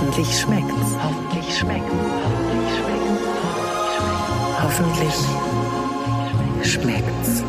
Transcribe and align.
Hoffentlich 0.00 0.38
schmeckt's. 0.38 0.96
Hoffentlich 1.02 1.58
schmeckt's. 1.58 1.92
Hoffentlich 4.62 5.14
schmeckt's. 6.62 7.42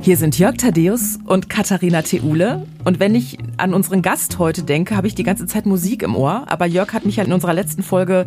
Hier 0.00 0.16
sind 0.16 0.38
Jörg 0.38 0.58
Thaddeus 0.58 1.18
und 1.24 1.48
Katharina 1.48 2.02
Theule. 2.02 2.64
Und 2.84 3.00
wenn 3.00 3.16
ich 3.16 3.36
an 3.56 3.74
unseren 3.74 4.00
Gast 4.00 4.38
heute 4.38 4.62
denke, 4.62 4.96
habe 4.96 5.08
ich 5.08 5.16
die 5.16 5.24
ganze 5.24 5.46
Zeit 5.46 5.66
Musik 5.66 6.04
im 6.04 6.14
Ohr. 6.14 6.44
Aber 6.46 6.66
Jörg 6.66 6.92
hat 6.92 7.04
mich 7.04 7.16
ja 7.16 7.24
in 7.24 7.32
unserer 7.32 7.52
letzten 7.52 7.82
Folge 7.82 8.26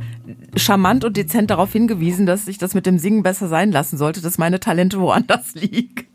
charmant 0.57 1.05
und 1.05 1.15
dezent 1.15 1.49
darauf 1.49 1.71
hingewiesen, 1.71 2.25
dass 2.25 2.49
ich 2.49 2.57
das 2.57 2.73
mit 2.73 2.85
dem 2.85 2.99
Singen 2.99 3.23
besser 3.23 3.47
sein 3.47 3.71
lassen 3.71 3.97
sollte, 3.97 4.19
dass 4.19 4.37
meine 4.37 4.59
Talente 4.59 4.99
woanders 4.99 5.53
liegen. 5.53 6.09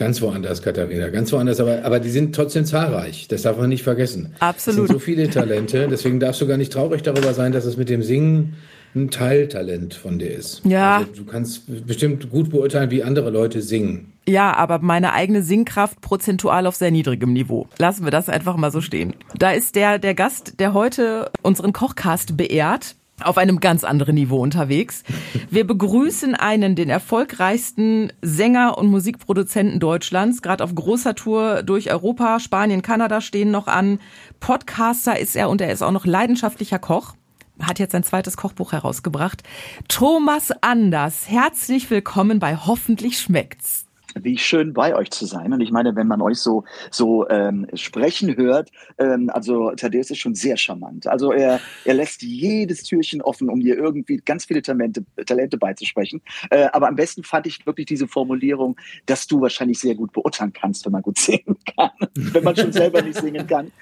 Ganz 0.00 0.22
woanders, 0.22 0.62
Katharina, 0.62 1.10
ganz 1.10 1.30
woanders. 1.30 1.60
Aber, 1.60 1.84
aber 1.84 2.00
die 2.00 2.08
sind 2.08 2.34
trotzdem 2.34 2.64
zahlreich. 2.64 3.28
Das 3.28 3.42
darf 3.42 3.58
man 3.58 3.68
nicht 3.68 3.82
vergessen. 3.82 4.34
Absolut. 4.38 4.84
Es 4.84 4.88
sind 4.88 4.94
so 4.94 4.98
viele 4.98 5.28
Talente. 5.28 5.88
Deswegen 5.90 6.18
darfst 6.18 6.40
du 6.40 6.46
gar 6.46 6.56
nicht 6.56 6.72
traurig 6.72 7.02
darüber 7.02 7.34
sein, 7.34 7.52
dass 7.52 7.66
es 7.66 7.76
mit 7.76 7.90
dem 7.90 8.02
Singen 8.02 8.54
ein 8.94 9.10
Teiltalent 9.10 9.92
von 9.92 10.18
dir 10.18 10.30
ist. 10.30 10.62
Ja. 10.64 11.00
Also 11.00 11.12
du 11.12 11.26
kannst 11.26 11.86
bestimmt 11.86 12.30
gut 12.30 12.48
beurteilen, 12.48 12.90
wie 12.90 13.02
andere 13.02 13.28
Leute 13.28 13.60
singen. 13.60 14.14
Ja, 14.26 14.54
aber 14.54 14.78
meine 14.78 15.12
eigene 15.12 15.42
Singkraft 15.42 16.00
prozentual 16.00 16.66
auf 16.66 16.76
sehr 16.76 16.90
niedrigem 16.90 17.34
Niveau. 17.34 17.68
Lassen 17.76 18.04
wir 18.04 18.10
das 18.10 18.30
einfach 18.30 18.56
mal 18.56 18.72
so 18.72 18.80
stehen. 18.80 19.14
Da 19.36 19.50
ist 19.50 19.74
der, 19.74 19.98
der 19.98 20.14
Gast, 20.14 20.60
der 20.60 20.72
heute 20.72 21.30
unseren 21.42 21.74
Kochcast 21.74 22.38
beehrt, 22.38 22.96
auf 23.22 23.38
einem 23.38 23.60
ganz 23.60 23.84
anderen 23.84 24.14
Niveau 24.14 24.38
unterwegs. 24.38 25.02
Wir 25.50 25.66
begrüßen 25.66 26.34
einen, 26.34 26.74
den 26.74 26.88
erfolgreichsten 26.88 28.12
Sänger 28.22 28.78
und 28.78 28.88
Musikproduzenten 28.88 29.80
Deutschlands, 29.80 30.42
gerade 30.42 30.64
auf 30.64 30.74
großer 30.74 31.14
Tour 31.14 31.62
durch 31.62 31.90
Europa, 31.90 32.40
Spanien, 32.40 32.82
Kanada 32.82 33.20
stehen 33.20 33.50
noch 33.50 33.66
an. 33.66 34.00
Podcaster 34.40 35.18
ist 35.18 35.36
er 35.36 35.48
und 35.48 35.60
er 35.60 35.72
ist 35.72 35.82
auch 35.82 35.92
noch 35.92 36.06
leidenschaftlicher 36.06 36.78
Koch 36.78 37.14
hat 37.62 37.78
jetzt 37.78 37.92
sein 37.92 38.04
zweites 38.04 38.38
Kochbuch 38.38 38.72
herausgebracht. 38.72 39.42
Thomas 39.86 40.50
Anders, 40.62 41.28
herzlich 41.28 41.90
willkommen 41.90 42.38
bei 42.38 42.56
Hoffentlich 42.56 43.18
schmeckt's 43.18 43.89
wie 44.14 44.38
schön 44.38 44.72
bei 44.72 44.94
euch 44.94 45.10
zu 45.10 45.26
sein. 45.26 45.52
Und 45.52 45.60
ich 45.60 45.70
meine, 45.70 45.96
wenn 45.96 46.06
man 46.06 46.20
euch 46.20 46.38
so, 46.38 46.64
so 46.90 47.28
ähm, 47.28 47.66
sprechen 47.74 48.36
hört, 48.36 48.70
ähm, 48.98 49.30
also 49.32 49.70
Thaddeus 49.72 50.10
ist 50.10 50.18
schon 50.18 50.34
sehr 50.34 50.56
charmant. 50.56 51.06
Also 51.06 51.32
er, 51.32 51.60
er 51.84 51.94
lässt 51.94 52.22
jedes 52.22 52.82
Türchen 52.82 53.22
offen, 53.22 53.48
um 53.48 53.60
dir 53.60 53.76
irgendwie 53.76 54.18
ganz 54.18 54.44
viele 54.44 54.62
Talente, 54.62 55.04
Talente 55.26 55.58
beizusprechen. 55.58 56.22
Äh, 56.50 56.68
aber 56.72 56.88
am 56.88 56.96
besten 56.96 57.24
fand 57.24 57.46
ich 57.46 57.64
wirklich 57.66 57.86
diese 57.86 58.08
Formulierung, 58.08 58.76
dass 59.06 59.26
du 59.26 59.40
wahrscheinlich 59.40 59.78
sehr 59.78 59.94
gut 59.94 60.12
beurteilen 60.12 60.52
kannst, 60.52 60.84
wenn 60.84 60.92
man 60.92 61.02
gut 61.02 61.18
singen 61.18 61.56
kann. 61.76 61.90
wenn 62.14 62.44
man 62.44 62.56
schon 62.56 62.72
selber 62.72 63.02
nicht 63.02 63.18
singen 63.18 63.46
kann. 63.46 63.72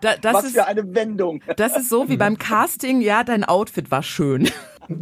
Da, 0.00 0.16
da, 0.16 0.32
Was 0.32 0.44
ist, 0.44 0.52
für 0.52 0.66
eine 0.66 0.94
Wendung. 0.94 1.42
Das 1.56 1.76
ist 1.76 1.88
so 1.88 2.08
wie 2.08 2.16
beim 2.16 2.38
Casting, 2.38 3.00
ja, 3.00 3.24
dein 3.24 3.44
Outfit 3.44 3.90
war 3.90 4.02
schön. 4.02 4.48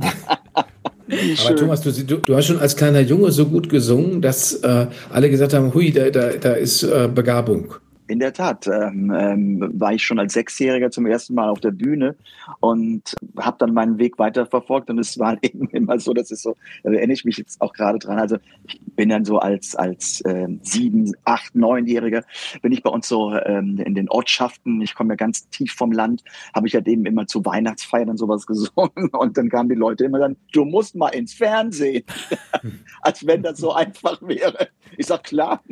Aber 1.08 1.56
Thomas, 1.56 1.82
du, 1.82 1.92
du, 1.92 2.16
du, 2.16 2.36
hast 2.36 2.46
schon 2.46 2.58
als 2.58 2.76
kleiner 2.76 3.00
Junge 3.00 3.30
so 3.30 3.46
gut 3.46 3.68
gesungen, 3.68 4.20
dass 4.20 4.54
äh, 4.54 4.86
alle 5.10 5.30
gesagt 5.30 5.54
haben, 5.54 5.72
hui, 5.72 5.92
da, 5.92 6.10
da, 6.10 6.32
da 6.32 6.52
ist 6.52 6.82
äh, 6.82 7.08
Begabung. 7.12 7.74
In 8.08 8.20
der 8.20 8.32
Tat 8.32 8.66
ähm, 8.66 9.12
ähm, 9.14 9.72
war 9.74 9.92
ich 9.92 10.04
schon 10.04 10.18
als 10.18 10.34
Sechsjähriger 10.34 10.90
zum 10.90 11.06
ersten 11.06 11.34
Mal 11.34 11.48
auf 11.48 11.60
der 11.60 11.72
Bühne 11.72 12.16
und 12.60 13.14
habe 13.38 13.56
dann 13.58 13.74
meinen 13.74 13.98
Weg 13.98 14.18
weiter 14.18 14.46
verfolgt 14.46 14.90
und 14.90 14.98
es 14.98 15.18
war 15.18 15.36
eben 15.42 15.68
immer 15.70 15.98
so, 15.98 16.14
das 16.14 16.30
ist 16.30 16.42
so, 16.42 16.54
da 16.84 16.90
erinnere 16.92 17.14
ich 17.14 17.24
mich 17.24 17.36
jetzt 17.36 17.60
auch 17.60 17.72
gerade 17.72 17.98
dran. 17.98 18.18
Also 18.18 18.36
ich 18.66 18.80
bin 18.94 19.08
dann 19.08 19.24
so 19.24 19.38
als 19.38 19.74
als 19.74 20.22
ähm, 20.24 20.60
sieben, 20.62 21.12
acht, 21.24 21.54
neunjähriger 21.54 22.22
bin 22.62 22.72
ich 22.72 22.82
bei 22.82 22.90
uns 22.90 23.08
so 23.08 23.34
ähm, 23.34 23.78
in 23.78 23.94
den 23.94 24.08
Ortschaften. 24.08 24.80
Ich 24.82 24.94
komme 24.94 25.14
ja 25.14 25.16
ganz 25.16 25.48
tief 25.48 25.72
vom 25.72 25.90
Land, 25.90 26.22
habe 26.54 26.68
ich 26.68 26.74
halt 26.74 26.86
eben 26.86 27.06
immer 27.06 27.26
zu 27.26 27.44
Weihnachtsfeiern 27.44 28.08
und 28.08 28.18
sowas 28.18 28.46
gesungen 28.46 29.08
und 29.12 29.36
dann 29.36 29.48
kamen 29.48 29.68
die 29.68 29.74
Leute 29.74 30.04
immer 30.04 30.20
dann, 30.20 30.36
du 30.52 30.64
musst 30.64 30.94
mal 30.94 31.08
ins 31.08 31.34
Fernsehen, 31.34 32.04
als 33.02 33.26
wenn 33.26 33.42
das 33.42 33.58
so 33.58 33.72
einfach 33.72 34.22
wäre. 34.22 34.68
Ich 34.96 35.06
sag 35.06 35.24
klar, 35.24 35.62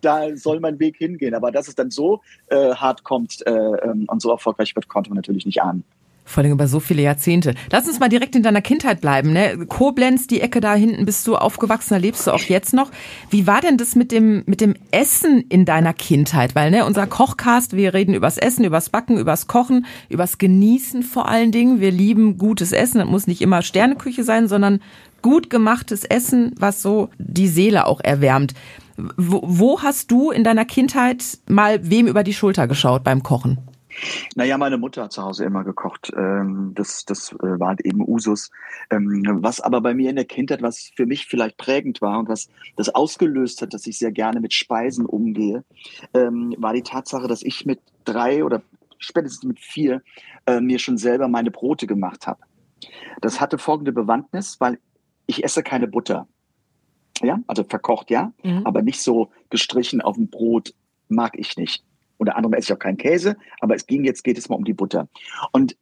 da 0.00 0.36
soll 0.36 0.60
mein 0.60 0.78
Weg 0.80 0.96
hingehen, 0.96 1.34
aber 1.34 1.52
dass 1.60 1.68
es 1.68 1.74
dann 1.74 1.90
so 1.90 2.22
äh, 2.48 2.74
hart 2.74 3.04
kommt 3.04 3.46
äh, 3.46 3.50
ähm, 3.50 4.06
und 4.08 4.22
so 4.22 4.30
erfolgreich 4.30 4.74
wird, 4.74 4.88
konnte 4.88 5.10
man 5.10 5.16
natürlich 5.16 5.46
nicht 5.46 5.62
ahnen. 5.62 5.84
Vor 6.24 6.44
allem 6.44 6.52
über 6.52 6.68
so 6.68 6.78
viele 6.78 7.02
Jahrzehnte. 7.02 7.54
Lass 7.72 7.88
uns 7.88 7.98
mal 7.98 8.08
direkt 8.08 8.36
in 8.36 8.44
deiner 8.44 8.62
Kindheit 8.62 9.00
bleiben. 9.00 9.32
Ne? 9.32 9.66
Koblenz, 9.66 10.28
die 10.28 10.40
Ecke 10.40 10.60
da 10.60 10.74
hinten, 10.74 11.04
bist 11.04 11.26
du 11.26 11.34
aufgewachsen, 11.34 11.94
da 11.94 11.96
lebst 11.96 12.24
du 12.26 12.30
auch 12.30 12.42
jetzt 12.42 12.72
noch. 12.72 12.92
Wie 13.30 13.48
war 13.48 13.60
denn 13.60 13.76
das 13.78 13.96
mit 13.96 14.12
dem, 14.12 14.44
mit 14.46 14.60
dem 14.60 14.74
Essen 14.92 15.44
in 15.48 15.64
deiner 15.64 15.92
Kindheit? 15.92 16.54
Weil 16.54 16.70
ne, 16.70 16.84
unser 16.84 17.08
Kochcast, 17.08 17.74
wir 17.74 17.94
reden 17.94 18.14
übers 18.14 18.38
Essen, 18.38 18.64
übers 18.64 18.90
Backen, 18.90 19.18
übers 19.18 19.48
Kochen, 19.48 19.86
übers 20.08 20.38
Genießen 20.38 21.02
vor 21.02 21.28
allen 21.28 21.50
Dingen. 21.50 21.80
Wir 21.80 21.90
lieben 21.90 22.38
gutes 22.38 22.70
Essen. 22.70 22.98
Das 22.98 23.08
muss 23.08 23.26
nicht 23.26 23.42
immer 23.42 23.62
Sterneküche 23.62 24.22
sein, 24.22 24.46
sondern 24.46 24.80
gut 25.22 25.50
gemachtes 25.50 26.04
Essen, 26.04 26.54
was 26.58 26.80
so 26.80 27.08
die 27.18 27.48
Seele 27.48 27.86
auch 27.86 28.00
erwärmt. 28.00 28.54
Wo, 29.16 29.80
hast 29.82 30.10
du 30.10 30.30
in 30.30 30.44
deiner 30.44 30.64
Kindheit 30.64 31.38
mal 31.48 31.78
wem 31.88 32.06
über 32.06 32.24
die 32.24 32.34
Schulter 32.34 32.68
geschaut 32.68 33.04
beim 33.04 33.22
Kochen? 33.22 33.58
Naja, 34.34 34.56
meine 34.56 34.78
Mutter 34.78 35.04
hat 35.04 35.12
zu 35.12 35.22
Hause 35.22 35.44
immer 35.44 35.64
gekocht. 35.64 36.12
Ähm, 36.16 36.72
das, 36.74 37.04
das 37.04 37.32
äh, 37.32 37.58
war 37.58 37.68
halt 37.68 37.80
eben 37.80 38.00
Usus. 38.06 38.50
Ähm, 38.90 39.24
was 39.40 39.60
aber 39.60 39.80
bei 39.80 39.94
mir 39.94 40.10
in 40.10 40.16
der 40.16 40.24
Kindheit, 40.24 40.62
was 40.62 40.90
für 40.94 41.06
mich 41.06 41.26
vielleicht 41.26 41.56
prägend 41.56 42.00
war 42.00 42.18
und 42.18 42.28
was 42.28 42.48
das 42.76 42.88
ausgelöst 42.94 43.62
hat, 43.62 43.74
dass 43.74 43.86
ich 43.86 43.98
sehr 43.98 44.12
gerne 44.12 44.40
mit 44.40 44.54
Speisen 44.54 45.06
umgehe, 45.06 45.64
ähm, 46.14 46.54
war 46.58 46.72
die 46.72 46.82
Tatsache, 46.82 47.26
dass 47.26 47.42
ich 47.42 47.66
mit 47.66 47.80
drei 48.04 48.44
oder 48.44 48.62
spätestens 48.98 49.44
mit 49.44 49.60
vier 49.60 50.02
äh, 50.46 50.60
mir 50.60 50.78
schon 50.78 50.96
selber 50.96 51.28
meine 51.28 51.50
Brote 51.50 51.86
gemacht 51.86 52.26
habe. 52.26 52.40
Das 53.20 53.40
hatte 53.40 53.58
folgende 53.58 53.92
Bewandtnis, 53.92 54.60
weil 54.60 54.78
ich 55.26 55.44
esse 55.44 55.62
keine 55.62 55.88
Butter. 55.88 56.26
Ja, 57.20 57.40
also 57.46 57.64
verkocht 57.64 58.10
ja, 58.10 58.32
mhm. 58.42 58.62
aber 58.64 58.82
nicht 58.82 59.00
so 59.00 59.30
gestrichen 59.50 60.00
auf 60.00 60.16
dem 60.16 60.28
Brot 60.28 60.74
mag 61.08 61.38
ich 61.38 61.56
nicht. 61.56 61.84
Unter 62.18 62.36
anderem 62.36 62.54
esse 62.54 62.72
ich 62.72 62.72
auch 62.72 62.78
keinen 62.78 62.98
Käse, 62.98 63.36
aber 63.60 63.74
es 63.74 63.86
ging 63.86 64.04
jetzt 64.04 64.24
geht 64.24 64.38
es 64.38 64.48
mal 64.48 64.56
um 64.56 64.64
die 64.64 64.74
Butter. 64.74 65.08
Und 65.52 65.76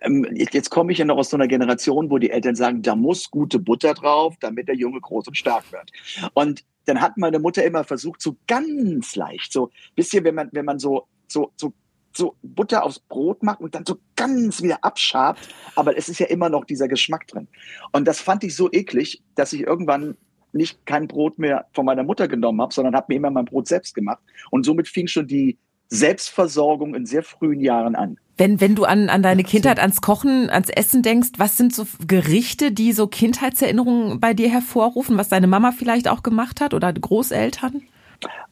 ähm, 0.00 0.26
jetzt 0.32 0.70
komme 0.70 0.92
ich 0.92 0.98
ja 0.98 1.04
noch 1.04 1.16
aus 1.16 1.30
so 1.30 1.36
einer 1.36 1.48
Generation, 1.48 2.10
wo 2.10 2.18
die 2.18 2.30
Eltern 2.30 2.56
sagen, 2.56 2.82
da 2.82 2.96
muss 2.96 3.30
gute 3.30 3.58
Butter 3.58 3.94
drauf, 3.94 4.34
damit 4.40 4.68
der 4.68 4.74
Junge 4.74 5.00
groß 5.00 5.28
und 5.28 5.36
stark 5.36 5.70
wird. 5.72 5.90
Und 6.34 6.64
dann 6.86 7.00
hat 7.00 7.16
meine 7.16 7.38
Mutter 7.38 7.64
immer 7.64 7.84
versucht, 7.84 8.20
so 8.20 8.36
ganz 8.46 9.14
leicht, 9.14 9.52
so, 9.52 9.70
wisst 9.94 10.12
ihr, 10.14 10.24
wenn 10.24 10.34
man, 10.34 10.48
wenn 10.52 10.64
man 10.64 10.78
so, 10.78 11.06
so, 11.28 11.52
so 11.56 11.72
so 12.14 12.36
Butter 12.42 12.84
aufs 12.84 12.98
Brot 12.98 13.42
macht 13.42 13.60
und 13.60 13.74
dann 13.74 13.86
so 13.86 13.98
ganz 14.16 14.62
wieder 14.62 14.84
abschabt, 14.84 15.48
aber 15.76 15.96
es 15.96 16.08
ist 16.08 16.20
ja 16.20 16.26
immer 16.26 16.48
noch 16.48 16.64
dieser 16.64 16.88
Geschmack 16.88 17.26
drin. 17.26 17.48
Und 17.92 18.06
das 18.06 18.20
fand 18.20 18.44
ich 18.44 18.54
so 18.54 18.70
eklig, 18.70 19.22
dass 19.34 19.52
ich 19.52 19.62
irgendwann 19.62 20.16
nicht 20.52 20.84
kein 20.86 21.08
Brot 21.08 21.38
mehr 21.38 21.66
von 21.72 21.86
meiner 21.86 22.02
Mutter 22.02 22.28
genommen 22.28 22.60
habe, 22.60 22.74
sondern 22.74 22.94
habe 22.94 23.06
mir 23.08 23.16
immer 23.16 23.30
mein 23.30 23.44
Brot 23.44 23.68
selbst 23.68 23.94
gemacht. 23.94 24.22
Und 24.50 24.64
somit 24.64 24.88
fing 24.88 25.06
schon 25.06 25.26
die 25.26 25.58
Selbstversorgung 25.88 26.94
in 26.94 27.04
sehr 27.04 27.22
frühen 27.22 27.60
Jahren 27.60 27.94
an. 27.94 28.18
Wenn, 28.38 28.60
wenn 28.60 28.74
du 28.74 28.84
an, 28.84 29.10
an 29.10 29.22
deine 29.22 29.44
Kindheit, 29.44 29.78
ans 29.78 30.00
Kochen, 30.00 30.48
ans 30.48 30.70
Essen 30.70 31.02
denkst, 31.02 31.32
was 31.36 31.58
sind 31.58 31.74
so 31.74 31.86
Gerichte, 32.06 32.72
die 32.72 32.92
so 32.92 33.06
Kindheitserinnerungen 33.06 34.18
bei 34.18 34.32
dir 34.32 34.48
hervorrufen, 34.48 35.18
was 35.18 35.28
deine 35.28 35.46
Mama 35.46 35.72
vielleicht 35.72 36.08
auch 36.08 36.22
gemacht 36.22 36.60
hat 36.60 36.72
oder 36.72 36.92
Großeltern? 36.92 37.82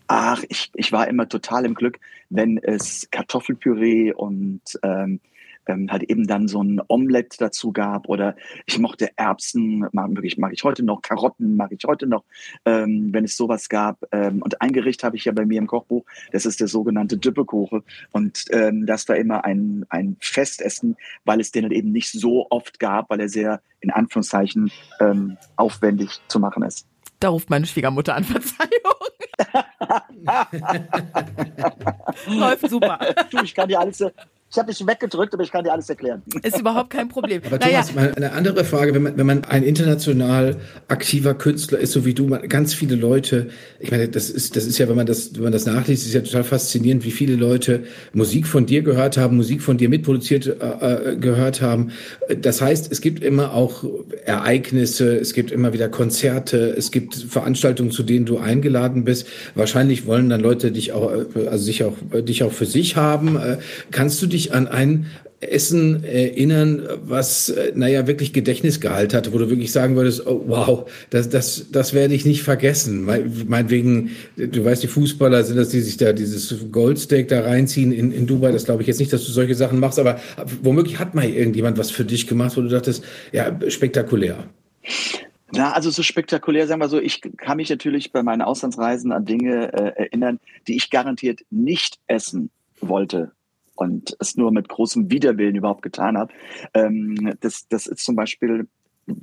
Ach, 0.07 0.43
ich, 0.49 0.71
ich 0.75 0.93
war 0.93 1.09
immer 1.09 1.29
total 1.29 1.65
im 1.65 1.75
Glück, 1.75 1.99
wenn 2.29 2.59
es 2.59 3.09
Kartoffelpüree 3.11 4.13
und 4.13 4.61
ähm, 4.83 5.21
ähm, 5.67 5.91
halt 5.91 6.05
eben 6.05 6.27
dann 6.27 6.49
so 6.49 6.63
ein 6.63 6.81
Omelett 6.89 7.41
dazu 7.41 7.73
gab 7.73 8.09
oder 8.09 8.37
ich 8.67 8.79
mochte 8.79 9.11
Erbsen, 9.17 9.87
mag, 9.93 10.11
ich, 10.23 10.39
mag 10.39 10.53
ich 10.53 10.65
heute 10.65 10.83
noch, 10.83 11.03
Karotten 11.03 11.57
mag 11.57 11.73
ich 11.73 11.85
heute 11.87 12.07
noch, 12.07 12.25
ähm, 12.65 13.11
wenn 13.13 13.25
es 13.25 13.37
sowas 13.37 13.69
gab. 13.69 13.99
Ähm, 14.13 14.43
und 14.43 14.61
ein 14.61 14.73
Gericht 14.73 15.05
habe 15.05 15.17
ich 15.17 15.25
ja 15.25 15.33
bei 15.33 15.45
mir 15.45 15.59
im 15.59 15.67
Kochbuch, 15.67 16.05
das 16.33 16.47
ist 16.47 16.61
der 16.61 16.69
sogenannte 16.69 17.17
Düppelkuche 17.19 17.83
und 18.13 18.45
ähm, 18.51 18.87
das 18.87 19.09
war 19.09 19.17
immer 19.17 19.45
ein, 19.45 19.87
ein 19.89 20.17
Festessen, 20.21 20.97
weil 21.25 21.41
es 21.41 21.53
den 21.53 21.65
halt 21.65 21.73
eben 21.73 21.93
nicht 21.93 22.11
so 22.11 22.47
oft 22.51 22.79
gab, 22.81 23.11
weil 23.11 23.21
er 23.21 23.29
sehr 23.29 23.61
in 23.81 23.91
Anführungszeichen 23.91 24.71
ähm, 25.01 25.37
aufwendig 25.57 26.21
zu 26.29 26.39
machen 26.39 26.63
ist. 26.63 26.87
Da 27.19 27.29
ruft 27.29 27.51
meine 27.51 27.67
Schwiegermutter 27.67 28.15
an 28.15 28.25
Verzeihung. 28.31 28.71
Läuft 32.27 32.69
super. 32.69 32.99
Du, 33.31 33.39
ich 33.43 33.55
kann 33.55 33.69
dir 33.69 33.81
alles, 33.81 34.05
Ich 34.53 34.59
habe 34.59 34.73
dich 34.73 34.85
weggedrückt, 34.85 35.33
aber 35.33 35.45
ich 35.45 35.53
kann 35.53 35.63
dir 35.63 35.73
alles 35.73 35.89
erklären. 35.89 36.23
Ist 36.43 36.59
überhaupt 36.59 36.91
kein 36.91 37.09
Problem. 37.09 37.41
Aber 37.47 37.59
naja. 37.59 37.83
Thomas, 37.83 38.17
eine 38.17 38.33
andere 38.33 38.65
Frage, 38.65 38.93
wenn 38.93 39.03
man, 39.05 39.17
wenn 39.17 39.27
man 39.27 39.45
ein 39.45 39.63
international 39.63 40.57
aktiver 40.89 41.35
Künstler 41.35 41.79
ist, 41.79 41.93
so 41.93 42.05
wie 42.05 42.15
du, 42.15 42.27
man, 42.27 42.49
ganz 42.49 42.75
viele 42.75 42.97
Leute, 42.97 43.51
ich 43.79 43.93
meine, 43.93 44.09
das 44.09 44.29
ist, 44.29 44.57
das 44.57 44.65
ist 44.65 44.79
ja, 44.79 44.89
wenn 44.89 44.97
man 44.97 45.07
das, 45.07 45.37
wenn 45.37 45.45
man 45.45 45.53
das 45.53 45.67
nachliest, 45.67 46.05
ist 46.05 46.15
ja 46.15 46.21
total 46.23 46.43
faszinierend, 46.43 47.05
wie 47.05 47.13
viele 47.13 47.37
Leute 47.37 47.85
Musik 48.13 48.49
von 48.49 48.67
dir 48.67 48.83
gehört 48.83 49.17
haben, 49.17 49.37
Musik 49.37 49.63
von 49.63 49.79
dir 49.79 49.89
mitproduziert 49.89 50.47
äh, 50.47 51.13
äh 51.13 51.17
gehört 51.17 51.63
haben. 51.63 51.93
Das 52.41 52.61
heißt, 52.61 52.91
es 52.91 53.01
gibt 53.01 53.23
immer 53.23 53.55
auch 53.55 53.85
Ereignisse, 54.25 55.17
es 55.17 55.33
gibt 55.33 55.53
immer 55.53 55.73
wieder 55.73 55.89
Konzerte, 55.89 56.75
es 56.77 56.91
gibt 56.91 57.15
Veranstaltungen, 57.15 57.93
zu 57.93 58.03
denen 58.03 58.27
du 58.27 58.39
eingeladen 58.39 59.05
bist. 59.05 59.29
Wahrscheinlich 59.55 60.07
wollen 60.07 60.29
dann 60.29 60.41
Leute 60.41 60.73
dich 60.73 60.93
auch, 60.93 61.13
äh, 61.13 61.47
also 61.47 61.65
sich 61.65 61.85
auch, 61.85 61.95
dich 62.13 62.43
auch 62.43 62.53
für 62.53 62.67
sich 62.67 62.97
haben. 62.97 63.37
Äh, 63.37 63.59
kannst 63.93 64.21
du 64.21 64.27
dich 64.27 64.40
dich 64.41 64.55
an 64.55 64.69
ein 64.69 65.07
Essen 65.41 66.05
erinnern, 66.05 66.87
was, 67.03 67.49
äh, 67.49 67.73
naja, 67.75 68.07
wirklich 68.07 68.35
Gedächtnisgehalt 68.35 69.15
hatte, 69.15 69.33
wo 69.33 69.39
du 69.39 69.49
wirklich 69.49 69.73
sagen 69.73 69.97
würdest, 69.97 70.27
oh, 70.27 70.43
wow, 70.47 70.91
das, 71.09 71.31
das, 71.31 71.71
das 71.73 71.95
werde 71.95 72.13
ich 72.13 72.27
nicht 72.27 72.43
vergessen. 72.43 73.07
Meinetwegen, 73.49 74.11
du 74.37 74.65
weißt, 74.65 74.83
die 74.83 74.89
Fußballer 74.89 75.43
sind 75.45 75.57
das, 75.57 75.71
die 75.71 75.81
sich 75.81 75.97
da 75.97 76.13
dieses 76.13 76.55
Goldsteak 76.71 77.29
da 77.29 77.41
reinziehen 77.41 77.91
in, 77.91 78.13
in 78.13 78.27
Dubai. 78.27 78.53
Das 78.53 78.67
glaube 78.67 78.83
ich 78.83 78.89
jetzt 78.89 79.01
nicht, 79.01 79.13
dass 79.15 79.25
du 79.25 79.33
solche 79.33 79.55
Sachen 79.55 79.81
machst, 79.81 79.99
aber 79.99 80.21
womöglich 80.63 80.99
hat 80.99 81.15
mal 81.15 81.25
irgendjemand 81.25 81.79
was 81.79 81.91
für 81.91 82.05
dich 82.05 82.27
gemacht, 82.27 82.57
wo 82.59 82.61
du 82.61 82.69
dachtest, 82.69 83.03
ja, 83.33 83.59
spektakulär. 83.69 84.45
Ja, 85.53 85.73
also 85.73 85.91
so 85.91 86.03
spektakulär, 86.03 86.67
sagen 86.67 86.83
wir 86.83 86.89
so, 86.89 87.01
ich 87.01 87.23
kann 87.39 87.57
mich 87.57 87.71
natürlich 87.71 88.13
bei 88.13 88.23
meinen 88.23 88.43
Auslandsreisen 88.43 89.11
an 89.11 89.25
Dinge 89.25 89.73
äh, 89.73 90.03
erinnern, 90.03 90.39
die 90.69 90.77
ich 90.77 90.91
garantiert 90.91 91.41
nicht 91.51 91.99
essen 92.07 92.51
wollte 92.83 93.33
und 93.81 94.15
es 94.21 94.37
nur 94.37 94.53
mit 94.53 94.69
großem 94.69 95.11
Widerwillen 95.11 95.57
überhaupt 95.57 95.83
getan 95.83 96.19
habe. 96.19 96.33
Ähm, 96.75 97.35
das, 97.41 97.67
das 97.69 97.87
ist 97.87 98.05
zum 98.05 98.15
Beispiel 98.15 98.69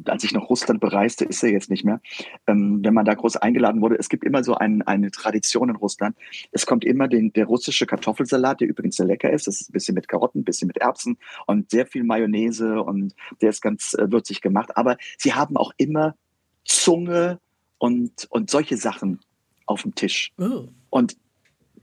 als 0.06 0.24
ich 0.24 0.34
noch 0.34 0.50
Russland 0.50 0.82
bereiste, 0.82 1.24
ist 1.24 1.44
er 1.44 1.52
jetzt 1.52 1.70
nicht 1.70 1.86
mehr. 1.86 2.02
Ähm, 2.46 2.80
wenn 2.84 2.94
man 2.94 3.06
da 3.06 3.14
groß 3.14 3.38
eingeladen 3.38 3.82
wurde, 3.82 3.96
es 3.96 4.10
gibt 4.10 4.26
immer 4.26 4.44
so 4.44 4.56
ein, 4.56 4.82
eine 4.82 5.12
Tradition 5.12 5.70
in 5.70 5.76
Russland. 5.78 6.18
Es 6.52 6.66
kommt 6.66 6.84
immer 6.84 7.08
den, 7.08 7.32
der 7.32 7.46
russische 7.46 7.86
Kartoffelsalat, 7.86 8.60
der 8.60 8.68
übrigens 8.68 8.98
sehr 8.98 9.06
lecker 9.06 9.32
ist. 9.32 9.48
Das 9.48 9.62
ist 9.62 9.70
ein 9.70 9.74
bisschen 9.74 9.96
mit 9.96 10.10
Karotten, 10.10 10.42
ein 10.42 10.44
bisschen 10.44 10.68
mit 10.68 10.78
Erbsen 10.78 11.18
und 11.46 11.70
sehr 11.70 11.86
viel 11.86 12.04
Mayonnaise 12.04 12.82
und 12.82 13.16
der 13.42 13.50
ist 13.52 13.62
ganz 13.62 13.94
äh, 13.94 14.12
würzig 14.12 14.42
gemacht. 14.42 14.76
Aber 14.76 14.98
sie 15.18 15.34
haben 15.34 15.56
auch 15.56 15.72
immer 15.78 16.16
Zunge 16.66 17.40
und, 17.78 18.28
und 18.30 18.50
solche 18.50 18.76
Sachen 18.76 19.22
auf 19.66 19.84
dem 19.84 19.96
Tisch. 19.96 20.34
Oh. 20.38 20.68
Und 20.90 21.16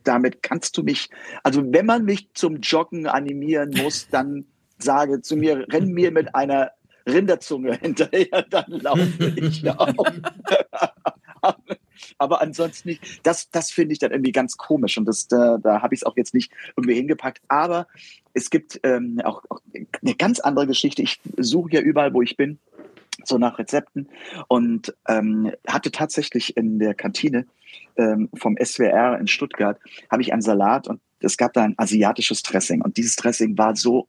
damit 0.05 0.43
kannst 0.43 0.77
du 0.77 0.83
mich, 0.83 1.11
also 1.43 1.62
wenn 1.73 1.87
man 1.87 2.05
mich 2.05 2.29
zum 2.35 2.61
Joggen 2.61 3.06
animieren 3.06 3.71
muss, 3.71 4.09
dann 4.09 4.47
sage 4.79 5.23
zu 5.23 5.37
mir, 5.37 5.67
renn 5.71 5.93
mir 5.93 6.11
mit 6.11 6.35
einer 6.35 6.73
Rinderzunge 7.06 7.75
hinterher, 7.81 8.43
dann 8.49 8.67
laufe 8.69 9.33
ich 9.37 9.69
auch. 9.79 10.06
Aber 12.19 12.41
ansonsten 12.41 12.91
nicht. 12.91 13.21
Das, 13.23 13.51
das 13.51 13.71
finde 13.71 13.93
ich 13.93 13.99
dann 13.99 14.11
irgendwie 14.11 14.33
ganz 14.33 14.56
komisch 14.56 14.99
und 14.99 15.05
das, 15.06 15.29
da, 15.29 15.59
da 15.59 15.83
habe 15.83 15.95
ich 15.95 16.01
es 16.01 16.05
auch 16.05 16.17
jetzt 16.17 16.35
nicht 16.35 16.53
irgendwie 16.77 16.95
hingepackt. 16.95 17.43
Aber 17.49 17.87
es 18.33 18.50
gibt 18.50 18.81
ähm, 18.83 19.21
auch, 19.25 19.43
auch 19.49 19.61
eine 19.75 20.15
ganz 20.15 20.41
andere 20.41 20.67
Geschichte. 20.67 21.03
Ich 21.03 21.21
suche 21.37 21.73
ja 21.73 21.81
überall, 21.81 22.15
wo 22.15 22.23
ich 22.23 22.37
bin, 22.37 22.59
so 23.26 23.38
nach 23.38 23.59
Rezepten 23.59 24.09
und 24.49 24.94
ähm, 25.09 25.53
hatte 25.67 25.91
tatsächlich 25.91 26.56
in 26.56 26.79
der 26.79 26.94
Kantine 26.94 27.47
ähm, 27.97 28.29
vom 28.35 28.56
SWR 28.62 29.19
in 29.19 29.26
Stuttgart 29.26 29.79
habe 30.11 30.23
ich 30.23 30.32
einen 30.32 30.43
Salat 30.43 30.88
und 30.88 31.00
es 31.21 31.37
gab 31.37 31.53
da 31.53 31.62
ein 31.62 31.75
asiatisches 31.76 32.43
Dressing 32.43 32.82
und 32.82 32.97
dieses 32.97 33.17
Dressing 33.17 33.56
war 33.56 33.76
so 33.76 34.09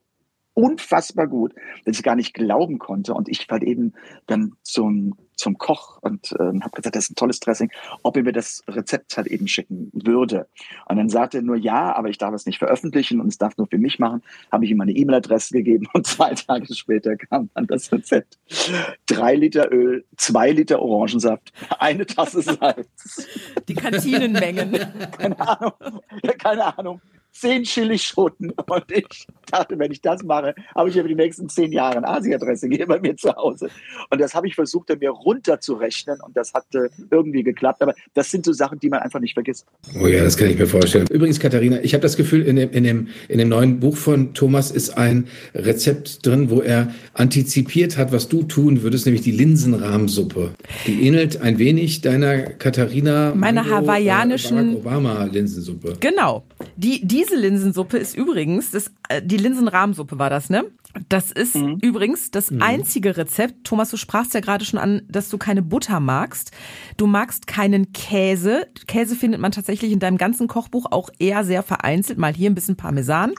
unfassbar 0.56 1.26
gut, 1.26 1.54
dass 1.84 1.98
ich 1.98 2.02
gar 2.02 2.16
nicht 2.16 2.32
glauben 2.32 2.78
konnte. 2.78 3.12
Und 3.12 3.28
ich 3.28 3.46
halt 3.50 3.62
eben 3.62 3.92
dann 4.26 4.54
zum, 4.62 5.14
zum 5.36 5.58
Koch 5.58 5.98
und 6.02 6.32
äh, 6.32 6.38
habe 6.38 6.70
gesagt, 6.74 6.96
das 6.96 7.04
ist 7.04 7.10
ein 7.10 7.14
tolles 7.14 7.40
Dressing, 7.40 7.70
ob 8.02 8.16
er 8.16 8.22
mir 8.22 8.32
das 8.32 8.62
Rezept 8.68 9.16
halt 9.16 9.26
eben 9.26 9.46
schicken 9.46 9.90
würde. 9.92 10.48
Und 10.88 10.96
dann 10.96 11.08
sagte 11.08 11.38
er 11.38 11.42
nur 11.42 11.56
ja, 11.56 11.94
aber 11.94 12.08
ich 12.08 12.18
darf 12.18 12.34
es 12.34 12.46
nicht 12.46 12.58
veröffentlichen 12.58 13.20
und 13.20 13.28
es 13.28 13.38
darf 13.38 13.56
nur 13.56 13.66
für 13.66 13.78
mich 13.78 13.98
machen. 13.98 14.22
Habe 14.50 14.64
ich 14.64 14.70
ihm 14.70 14.78
meine 14.78 14.92
E-Mail-Adresse 14.92 15.54
gegeben 15.54 15.86
und 15.92 16.06
zwei 16.06 16.34
Tage 16.34 16.74
später 16.74 17.16
kam 17.16 17.50
dann 17.54 17.66
das 17.66 17.92
Rezept. 17.92 18.38
Drei 19.06 19.34
Liter 19.34 19.72
Öl, 19.72 20.04
zwei 20.16 20.50
Liter 20.50 20.80
Orangensaft, 20.80 21.52
eine 21.78 22.06
Tasse 22.06 22.42
Salz. 22.42 23.26
Die 23.68 23.74
Kantinenmengen. 23.74 24.72
keine 25.18 25.38
Ahnung. 25.38 25.72
Keine 26.38 26.78
Ahnung 26.78 27.00
zehn 27.40 27.62
Chilischoten. 27.64 28.52
Und 28.68 28.84
ich 28.90 29.26
dachte, 29.50 29.78
wenn 29.78 29.92
ich 29.92 30.00
das 30.00 30.22
mache, 30.22 30.54
habe 30.74 30.88
ich 30.88 30.94
ja 30.94 31.02
für 31.02 31.08
die 31.08 31.14
nächsten 31.14 31.48
zehn 31.48 31.72
Jahre 31.72 31.98
ein 31.98 32.04
Asia-Dressing 32.04 32.72
hier 32.72 32.86
bei 32.86 33.00
mir 33.00 33.16
zu 33.16 33.34
Hause. 33.34 33.68
Und 34.10 34.20
das 34.20 34.34
habe 34.34 34.46
ich 34.46 34.54
versucht, 34.54 34.88
mir 35.00 35.10
runterzurechnen 35.10 36.20
und 36.20 36.36
das 36.36 36.54
hat 36.54 36.64
äh, 36.74 36.88
irgendwie 37.10 37.42
geklappt. 37.42 37.82
Aber 37.82 37.94
das 38.14 38.30
sind 38.30 38.44
so 38.44 38.52
Sachen, 38.52 38.78
die 38.80 38.88
man 38.88 39.00
einfach 39.00 39.20
nicht 39.20 39.34
vergisst. 39.34 39.66
Oh 40.00 40.06
ja, 40.06 40.22
das 40.22 40.36
kann 40.36 40.48
ich 40.48 40.58
mir 40.58 40.66
vorstellen. 40.66 41.06
Übrigens, 41.10 41.38
Katharina, 41.40 41.80
ich 41.82 41.92
habe 41.92 42.02
das 42.02 42.16
Gefühl, 42.16 42.42
in 42.42 42.56
dem, 42.56 42.70
in, 42.70 42.84
dem, 42.84 43.08
in 43.28 43.38
dem 43.38 43.48
neuen 43.48 43.80
Buch 43.80 43.96
von 43.96 44.32
Thomas 44.34 44.70
ist 44.70 44.96
ein 44.96 45.28
Rezept 45.54 46.24
drin, 46.26 46.50
wo 46.50 46.60
er 46.60 46.92
antizipiert 47.14 47.98
hat, 47.98 48.12
was 48.12 48.28
du 48.28 48.42
tun 48.44 48.82
würdest, 48.82 49.06
nämlich 49.06 49.22
die 49.22 49.32
Linsenrahmsuppe. 49.32 50.52
Die 50.86 51.06
ähnelt 51.06 51.40
ein 51.40 51.58
wenig 51.58 52.00
deiner 52.00 52.42
Katharina. 52.42 53.34
Meiner 53.34 53.66
äh, 53.66 53.70
hawaiianischen. 53.70 54.76
Obama-Linsensuppe. 54.76 55.96
Genau. 56.00 56.44
Die, 56.76 57.06
die 57.06 57.24
diese 57.26 57.40
Linsensuppe 57.40 57.98
ist 57.98 58.16
übrigens, 58.16 58.70
das, 58.70 58.92
äh, 59.08 59.20
die 59.22 59.36
Linsenrahmsuppe 59.36 60.18
war 60.18 60.30
das, 60.30 60.50
ne? 60.50 60.64
Das 61.08 61.30
ist 61.30 61.56
mhm. 61.56 61.78
übrigens 61.82 62.30
das 62.30 62.50
mhm. 62.50 62.62
einzige 62.62 63.16
Rezept. 63.16 63.64
Thomas, 63.64 63.90
du 63.90 63.96
sprachst 63.96 64.34
ja 64.34 64.40
gerade 64.40 64.64
schon 64.64 64.78
an, 64.78 65.02
dass 65.08 65.28
du 65.28 65.38
keine 65.38 65.62
Butter 65.62 66.00
magst. 66.00 66.52
Du 66.96 67.06
magst 67.06 67.46
keinen 67.46 67.92
Käse. 67.92 68.66
Käse 68.86 69.16
findet 69.16 69.40
man 69.40 69.52
tatsächlich 69.52 69.92
in 69.92 69.98
deinem 69.98 70.16
ganzen 70.16 70.48
Kochbuch 70.48 70.86
auch 70.90 71.10
eher 71.18 71.44
sehr 71.44 71.62
vereinzelt. 71.62 72.18
Mal 72.18 72.34
hier 72.34 72.50
ein 72.50 72.54
bisschen 72.54 72.76
Parmesan. 72.76 73.34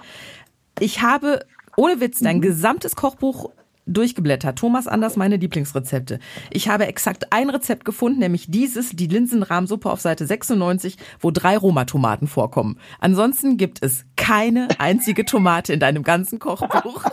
Ich 0.79 1.01
habe 1.01 1.39
ohne 1.75 1.99
Witz 1.99 2.19
dein 2.19 2.37
mhm. 2.37 2.41
gesamtes 2.41 2.95
Kochbuch 2.95 3.51
durchgeblättert. 3.87 4.57
Thomas 4.57 4.87
Anders, 4.87 5.15
meine 5.15 5.37
Lieblingsrezepte. 5.37 6.19
Ich 6.51 6.69
habe 6.69 6.87
exakt 6.87 7.31
ein 7.33 7.49
Rezept 7.49 7.85
gefunden, 7.85 8.19
nämlich 8.19 8.49
dieses, 8.49 8.91
die 8.91 9.07
Linsenrahmsuppe 9.07 9.89
auf 9.89 10.01
Seite 10.01 10.25
96, 10.25 10.97
wo 11.19 11.31
drei 11.31 11.57
Roma-Tomaten 11.57 12.27
vorkommen. 12.27 12.77
Ansonsten 12.99 13.57
gibt 13.57 13.83
es 13.83 14.05
keine 14.15 14.67
einzige 14.79 15.25
Tomate 15.25 15.73
in 15.73 15.79
deinem 15.79 16.03
ganzen 16.03 16.39
Kochbuch. 16.39 17.05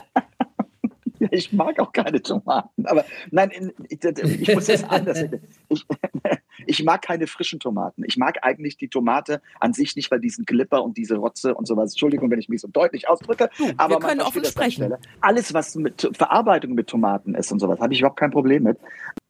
Ich 1.31 1.53
mag 1.53 1.81
auch 1.81 1.93
keine 1.93 2.23
Tomaten. 2.23 2.87
Aber 2.87 3.05
nein, 3.31 3.73
ich, 3.89 4.03
ich 4.03 4.55
muss 4.55 4.67
jetzt 4.67 4.89
anders. 4.89 5.25
Ich, 5.69 5.87
ich 6.75 6.85
mag 6.85 7.03
keine 7.03 7.27
frischen 7.27 7.61
Tomaten. 7.61 8.03
Ich 8.05 8.17
mag 8.17 8.39
eigentlich 8.43 8.77
die 8.77 8.89
Tomate 8.89 9.41
an 9.61 9.73
sich 9.73 9.95
nicht, 9.97 10.11
weil 10.11 10.21
diesen 10.21 10.45
Glipper 10.45 10.83
und 10.83 10.97
diese 10.97 11.17
Rotze 11.17 11.55
und 11.55 11.67
sowas. 11.67 11.93
Entschuldigung, 11.93 12.31
wenn 12.31 12.39
ich 12.39 12.49
mich 12.49 12.61
so 12.61 12.69
deutlich 12.69 13.09
ausdrücke. 13.09 13.49
Du, 13.57 13.73
aber 13.77 13.97
wir 13.97 14.01
können 14.01 14.21
offen 14.21 14.45
sprechen. 14.45 14.95
Alles, 15.21 15.55
was 15.55 15.77
mit 15.77 16.11
Verarbeitung 16.13 16.75
mit 16.75 16.89
Tomaten 16.89 17.35
ist 17.35 17.53
und 17.53 17.61
sowas, 17.61 17.81
habe 17.81 17.93
ich 17.93 18.01
überhaupt 18.01 18.19
kein 18.19 18.31
Problem 18.33 18.65
mit. 18.65 18.79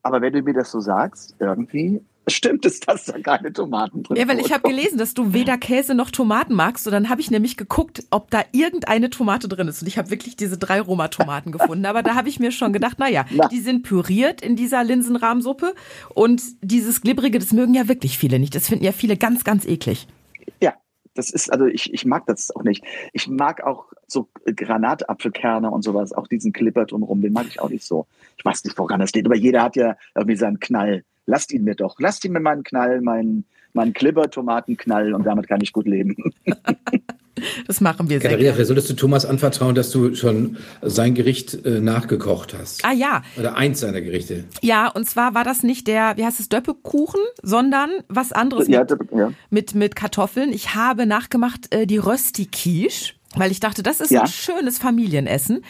Aber 0.03 0.21
wenn 0.21 0.33
du 0.33 0.43
mir 0.43 0.55
das 0.55 0.71
so 0.71 0.81
sagst, 0.81 1.37
irgendwie 1.39 2.03
stimmt 2.27 2.65
es, 2.65 2.81
dass 2.81 3.05
da 3.05 3.19
keine 3.19 3.53
Tomaten 3.53 4.03
drin 4.03 4.17
sind. 4.17 4.29
Ja, 4.29 4.29
weil 4.29 4.45
ich 4.45 4.53
habe 4.53 4.69
gelesen, 4.69 4.99
dass 4.99 5.15
du 5.15 5.33
weder 5.33 5.59
Käse 5.59 5.95
noch 5.95 6.11
Tomaten 6.11 6.55
magst. 6.55 6.87
Und 6.87 6.93
dann 6.93 7.09
habe 7.09 7.21
ich 7.21 7.31
nämlich 7.31 7.57
geguckt, 7.57 8.05
ob 8.11 8.31
da 8.31 8.43
irgendeine 8.53 9.11
Tomate 9.11 9.49
drin 9.49 9.69
ist. 9.69 9.83
Und 9.83 9.89
ich 9.89 9.99
habe 9.99 10.11
wirklich 10.11 10.37
diese 10.37 10.59
drei 10.59 10.81
Roma-Tomaten 10.81 11.53
gefunden. 11.53 11.87
Aber 11.87 12.03
da 12.03 12.15
habe 12.15 12.29
ich 12.29 12.41
mir 12.41 12.53
schon 12.53 12.73
gedacht, 12.73 12.99
naja, 12.99 13.25
Na. 13.31 13.49
die 13.49 13.61
sind 13.61 13.83
püriert 13.83 14.41
in 14.41 14.57
dieser 14.57 14.85
Linsenrahmsuppe. 14.85 15.75
Und 16.15 16.43
dieses 16.63 17.01
Glibbrige, 17.01 17.39
das 17.39 17.53
mögen 17.53 17.75
ja 17.75 17.89
wirklich 17.89 18.19
viele 18.19 18.39
nicht. 18.39 18.55
Das 18.55 18.69
finden 18.69 18.85
ja 18.85 18.93
viele 18.93 19.17
ganz, 19.17 19.45
ganz 19.45 19.67
eklig. 19.67 20.07
Ja, 20.61 20.75
das 21.15 21.31
ist, 21.31 21.53
also 21.53 21.67
ich, 21.67 21.93
ich 21.93 22.05
mag 22.05 22.27
das 22.27 22.55
auch 22.55 22.63
nicht. 22.63 22.85
Ich 23.13 23.29
mag 23.29 23.63
auch 23.63 23.87
so 24.07 24.29
Granatapfelkerne 24.45 25.71
und 25.71 25.83
sowas, 25.83 26.13
auch 26.13 26.27
diesen 26.27 26.53
Clipper 26.53 26.87
drumherum, 26.87 27.21
den 27.23 27.33
mag 27.33 27.47
ich 27.49 27.61
auch 27.61 27.71
nicht 27.71 27.85
so. 27.85 28.07
Ich 28.37 28.45
weiß 28.45 28.65
nicht, 28.65 28.79
woran 28.79 29.01
das 29.01 29.13
liegt, 29.13 29.27
aber 29.27 29.37
jeder 29.37 29.63
hat 29.63 29.77
ja 29.77 29.97
irgendwie 30.15 30.37
seinen 30.37 30.61
Knall 30.61 31.05
lasst 31.27 31.53
ihn 31.53 31.65
mir 31.65 31.75
doch. 31.75 31.97
Lasst 31.99 32.25
ihn 32.25 32.33
mir 32.33 32.41
meinen 32.41 32.63
Knall, 32.63 33.01
meinen, 33.01 33.45
meinen 33.73 33.93
Klibber-Tomatenknall 33.93 35.15
und 35.15 35.25
damit 35.25 35.49
kann 35.49 35.61
ich 35.61 35.73
gut 35.73 35.87
leben. 35.87 36.17
Das 37.67 37.81
machen 37.81 38.09
wir 38.09 38.19
Katharina, 38.19 38.43
sehr 38.43 38.53
gerne. 38.53 38.65
solltest 38.65 38.91
du 38.91 38.95
Thomas 38.95 39.27
anvertrauen, 39.27 39.75
dass 39.75 39.91
du 39.91 40.15
schon 40.15 40.57
sein 40.83 41.15
Gericht 41.15 41.67
äh, 41.67 41.81
nachgekocht 41.81 42.55
hast. 42.55 42.85
Ah 42.85 42.93
ja. 42.93 43.23
Oder 43.39 43.57
eins 43.57 43.81
seiner 43.81 44.01
Gerichte. 44.01 44.45
Ja, 44.63 44.89
und 44.89 45.09
zwar 45.09 45.35
war 45.35 45.45
das 45.45 45.63
nicht 45.63 45.87
der, 45.87 46.17
wie 46.17 46.25
heißt 46.25 46.41
es, 46.41 46.49
Döppekuchen, 46.49 47.21
sondern 47.43 47.91
was 48.09 48.33
anderes 48.33 48.69
ja, 48.69 48.83
mit, 48.83 49.11
ja. 49.13 49.33
mit, 49.51 49.75
mit 49.75 49.97
Kartoffeln. 49.97 50.53
Ich 50.53 50.75
habe 50.75 51.07
nachgemacht 51.07 51.75
äh, 51.75 51.87
die 51.87 51.99
Rösti-Quiche. 51.99 53.15
Weil 53.37 53.51
ich 53.51 53.61
dachte, 53.61 53.83
das 53.83 54.01
ist 54.01 54.11
Ja. 54.11 54.23
ein 54.23 54.27
schönes 54.29 54.79
Familienessen. 54.79 55.63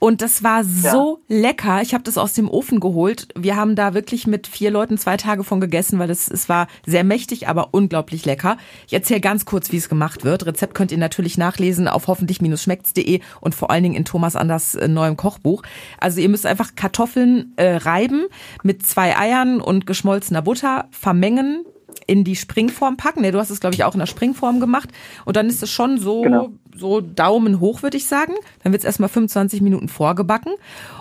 Und 0.00 0.22
das 0.22 0.44
war 0.44 0.62
so 0.62 1.20
lecker. 1.26 1.82
Ich 1.82 1.92
habe 1.92 2.04
das 2.04 2.18
aus 2.18 2.32
dem 2.32 2.48
Ofen 2.48 2.78
geholt. 2.78 3.28
Wir 3.36 3.56
haben 3.56 3.74
da 3.74 3.94
wirklich 3.94 4.28
mit 4.28 4.46
vier 4.46 4.70
Leuten 4.70 4.96
zwei 4.96 5.16
Tage 5.16 5.42
von 5.42 5.60
gegessen, 5.60 5.98
weil 5.98 6.08
es, 6.10 6.28
es 6.30 6.48
war 6.48 6.68
sehr 6.86 7.02
mächtig, 7.02 7.48
aber 7.48 7.70
unglaublich 7.72 8.24
lecker. 8.24 8.58
Ich 8.86 8.92
erzähle 8.92 9.20
ganz 9.20 9.44
kurz, 9.44 9.72
wie 9.72 9.76
es 9.76 9.88
gemacht 9.88 10.22
wird. 10.24 10.46
Rezept 10.46 10.74
könnt 10.74 10.92
ihr 10.92 10.98
natürlich 10.98 11.36
nachlesen 11.36 11.88
auf 11.88 12.06
hoffentlich-schmeckt's.de 12.06 13.20
und 13.40 13.54
vor 13.56 13.70
allen 13.70 13.82
Dingen 13.82 13.96
in 13.96 14.04
Thomas 14.04 14.36
Anders 14.36 14.74
äh, 14.76 14.86
neuem 14.88 15.16
Kochbuch. 15.16 15.62
Also 16.00 16.20
ihr 16.20 16.28
müsst 16.28 16.46
einfach 16.46 16.74
Kartoffeln 16.76 17.52
äh, 17.56 17.76
reiben 17.76 18.26
mit 18.62 18.86
zwei 18.86 19.16
Eiern 19.18 19.60
und 19.60 19.86
geschmolzener 19.86 20.42
Butter, 20.42 20.86
vermengen, 20.90 21.64
in 22.06 22.22
die 22.22 22.36
Springform 22.36 22.96
packen. 22.96 23.22
Ne, 23.22 23.32
du 23.32 23.38
hast 23.38 23.50
es, 23.50 23.60
glaube 23.60 23.74
ich, 23.74 23.82
auch 23.84 23.94
in 23.94 23.98
der 23.98 24.06
Springform 24.06 24.60
gemacht. 24.60 24.90
Und 25.24 25.36
dann 25.36 25.48
ist 25.48 25.62
es 25.62 25.70
schon 25.70 25.98
so, 25.98 26.22
Genau. 26.22 26.50
So 26.78 27.00
Daumen 27.00 27.60
hoch, 27.60 27.82
würde 27.82 27.96
ich 27.96 28.06
sagen. 28.06 28.34
Dann 28.62 28.72
wird 28.72 28.82
es 28.82 28.86
erstmal 28.86 29.08
25 29.08 29.60
Minuten 29.60 29.88
vorgebacken. 29.88 30.52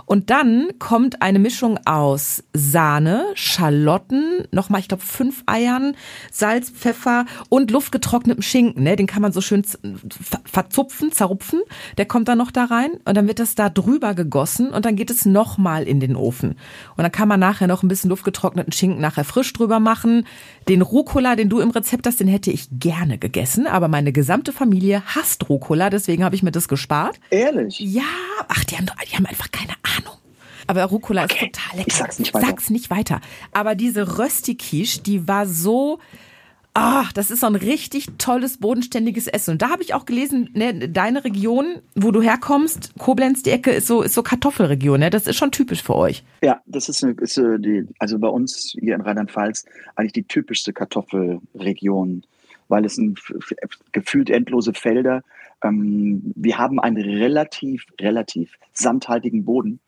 Und 0.06 0.30
dann 0.30 0.70
kommt 0.80 1.22
eine 1.22 1.38
Mischung 1.40 1.80
aus 1.86 2.44
Sahne, 2.54 3.26
Schalotten, 3.34 4.48
nochmal, 4.52 4.80
ich 4.80 4.88
glaube, 4.88 5.04
fünf 5.04 5.44
Eiern, 5.46 5.96
Salz, 6.32 6.70
Pfeffer 6.70 7.26
und 7.50 7.72
luftgetrocknetem 7.72 8.42
Schinken. 8.42 8.84
Ne? 8.84 8.96
Den 8.96 9.08
kann 9.08 9.22
man 9.22 9.34
so 9.34 9.42
schön 9.42 9.64
verzupfen, 10.46 11.12
zerrupfen. 11.12 11.60
Der 11.98 12.06
kommt 12.06 12.30
dann 12.30 12.38
noch 12.38 12.52
da 12.52 12.66
rein 12.66 12.92
und 13.04 13.18
dann 13.18 13.28
wird 13.28 13.40
das 13.40 13.56
da 13.56 13.70
drüber 13.70 14.14
gegossen 14.14 14.70
und 14.70 14.86
dann 14.86 14.96
geht 14.96 15.12
es 15.12 15.26
nochmal 15.26 15.84
in 15.84 16.00
den 16.00 16.16
Ofen. 16.16 16.52
Und 16.96 17.04
dann 17.04 17.12
kann 17.12 17.28
man 17.28 17.40
nachher 17.40 17.68
noch 17.68 17.84
ein 17.84 17.90
bisschen 17.90 18.10
luftgetrockneten 18.10 18.72
Schinken 18.72 19.02
nachher 19.02 19.26
frisch 19.26 19.52
drüber 19.52 19.82
machen. 19.82 20.26
Den 20.70 20.82
Rucola, 20.82 21.36
den 21.36 21.50
du 21.50 21.60
im 21.60 21.72
Rezept 21.72 22.08
hast, 22.08 22.22
den 22.22 22.30
hätte 22.30 22.52
ich 22.52 22.68
gerne 22.72 23.18
gegessen, 23.18 23.68
aber 23.68 23.90
meine 23.90 24.14
gesamte 24.14 24.54
Familie 24.54 25.04
hasst 25.06 25.50
Rucola, 25.50 25.67
deswegen 25.76 26.24
habe 26.24 26.36
ich 26.36 26.44
mir 26.44 26.52
das 26.52 26.68
gespart. 26.68 27.20
Ehrlich? 27.30 27.80
Ja, 27.80 28.04
ach, 28.48 28.64
die 28.64 28.76
haben, 28.78 28.88
die 29.12 29.16
haben 29.16 29.26
einfach 29.26 29.52
keine 29.52 29.74
Ahnung. 29.98 30.16
Aber 30.68 30.84
Rucola 30.86 31.24
ist 31.24 31.32
Okay, 31.34 31.52
total 31.52 31.78
lecker. 31.78 31.88
ich 31.88 31.94
sag's 31.96 32.20
nicht 32.20 32.34
weiter. 32.34 32.46
Sag's 32.48 32.70
nicht 32.70 32.90
weiter. 32.90 33.22
Aber 33.54 33.76
diese 33.76 34.18
Rösti-Quiche, 34.20 35.02
die 35.02 35.28
war 35.28 35.46
so, 35.46 36.00
ah, 36.74 37.06
das 37.14 37.32
ist 37.32 37.40
so 37.40 37.48
ein 37.48 37.56
richtig 37.56 38.08
tolles, 38.18 38.58
bodenständiges 38.58 39.28
Essen. 39.28 39.52
Und 39.52 39.62
da 39.62 39.70
habe 39.70 39.82
ich 39.82 39.94
auch 39.94 40.06
gelesen, 40.06 40.50
ne, 40.54 40.90
deine 40.90 41.24
Region, 41.24 41.78
wo 41.96 42.12
du 42.12 42.22
herkommst, 42.22 42.92
Koblenz, 42.98 43.44
die 43.44 43.52
Ecke, 43.52 43.72
ist 43.72 43.88
so, 43.88 44.02
ist 44.02 44.14
so 44.14 44.24
Kartoffelregion, 44.24 45.00
ne? 45.00 45.10
Das 45.10 45.26
ist 45.26 45.38
schon 45.38 45.52
typisch 45.52 45.82
für 45.82 45.96
euch. 45.96 46.24
Ja, 46.44 46.62
das 46.66 46.90
ist, 46.90 47.02
eine, 47.04 47.14
ist 47.14 47.38
die, 47.38 47.88
also 48.00 48.20
bei 48.20 48.28
uns 48.28 48.76
hier 48.80 48.96
in 48.96 49.02
Rheinland-Pfalz 49.02 49.66
eigentlich 49.96 50.14
die 50.14 50.24
typischste 50.24 50.74
Kartoffelregion, 50.74 52.24
weil 52.68 52.86
es 52.86 52.98
f- 52.98 53.56
gefühlt 53.94 54.30
endlose 54.30 54.74
Felder. 54.74 55.24
Ähm, 55.64 56.34
wir 56.36 56.58
haben 56.58 56.80
einen 56.80 56.98
relativ, 56.98 57.86
relativ 58.00 58.58
sandhaltigen 58.74 59.46
Boden. 59.46 59.80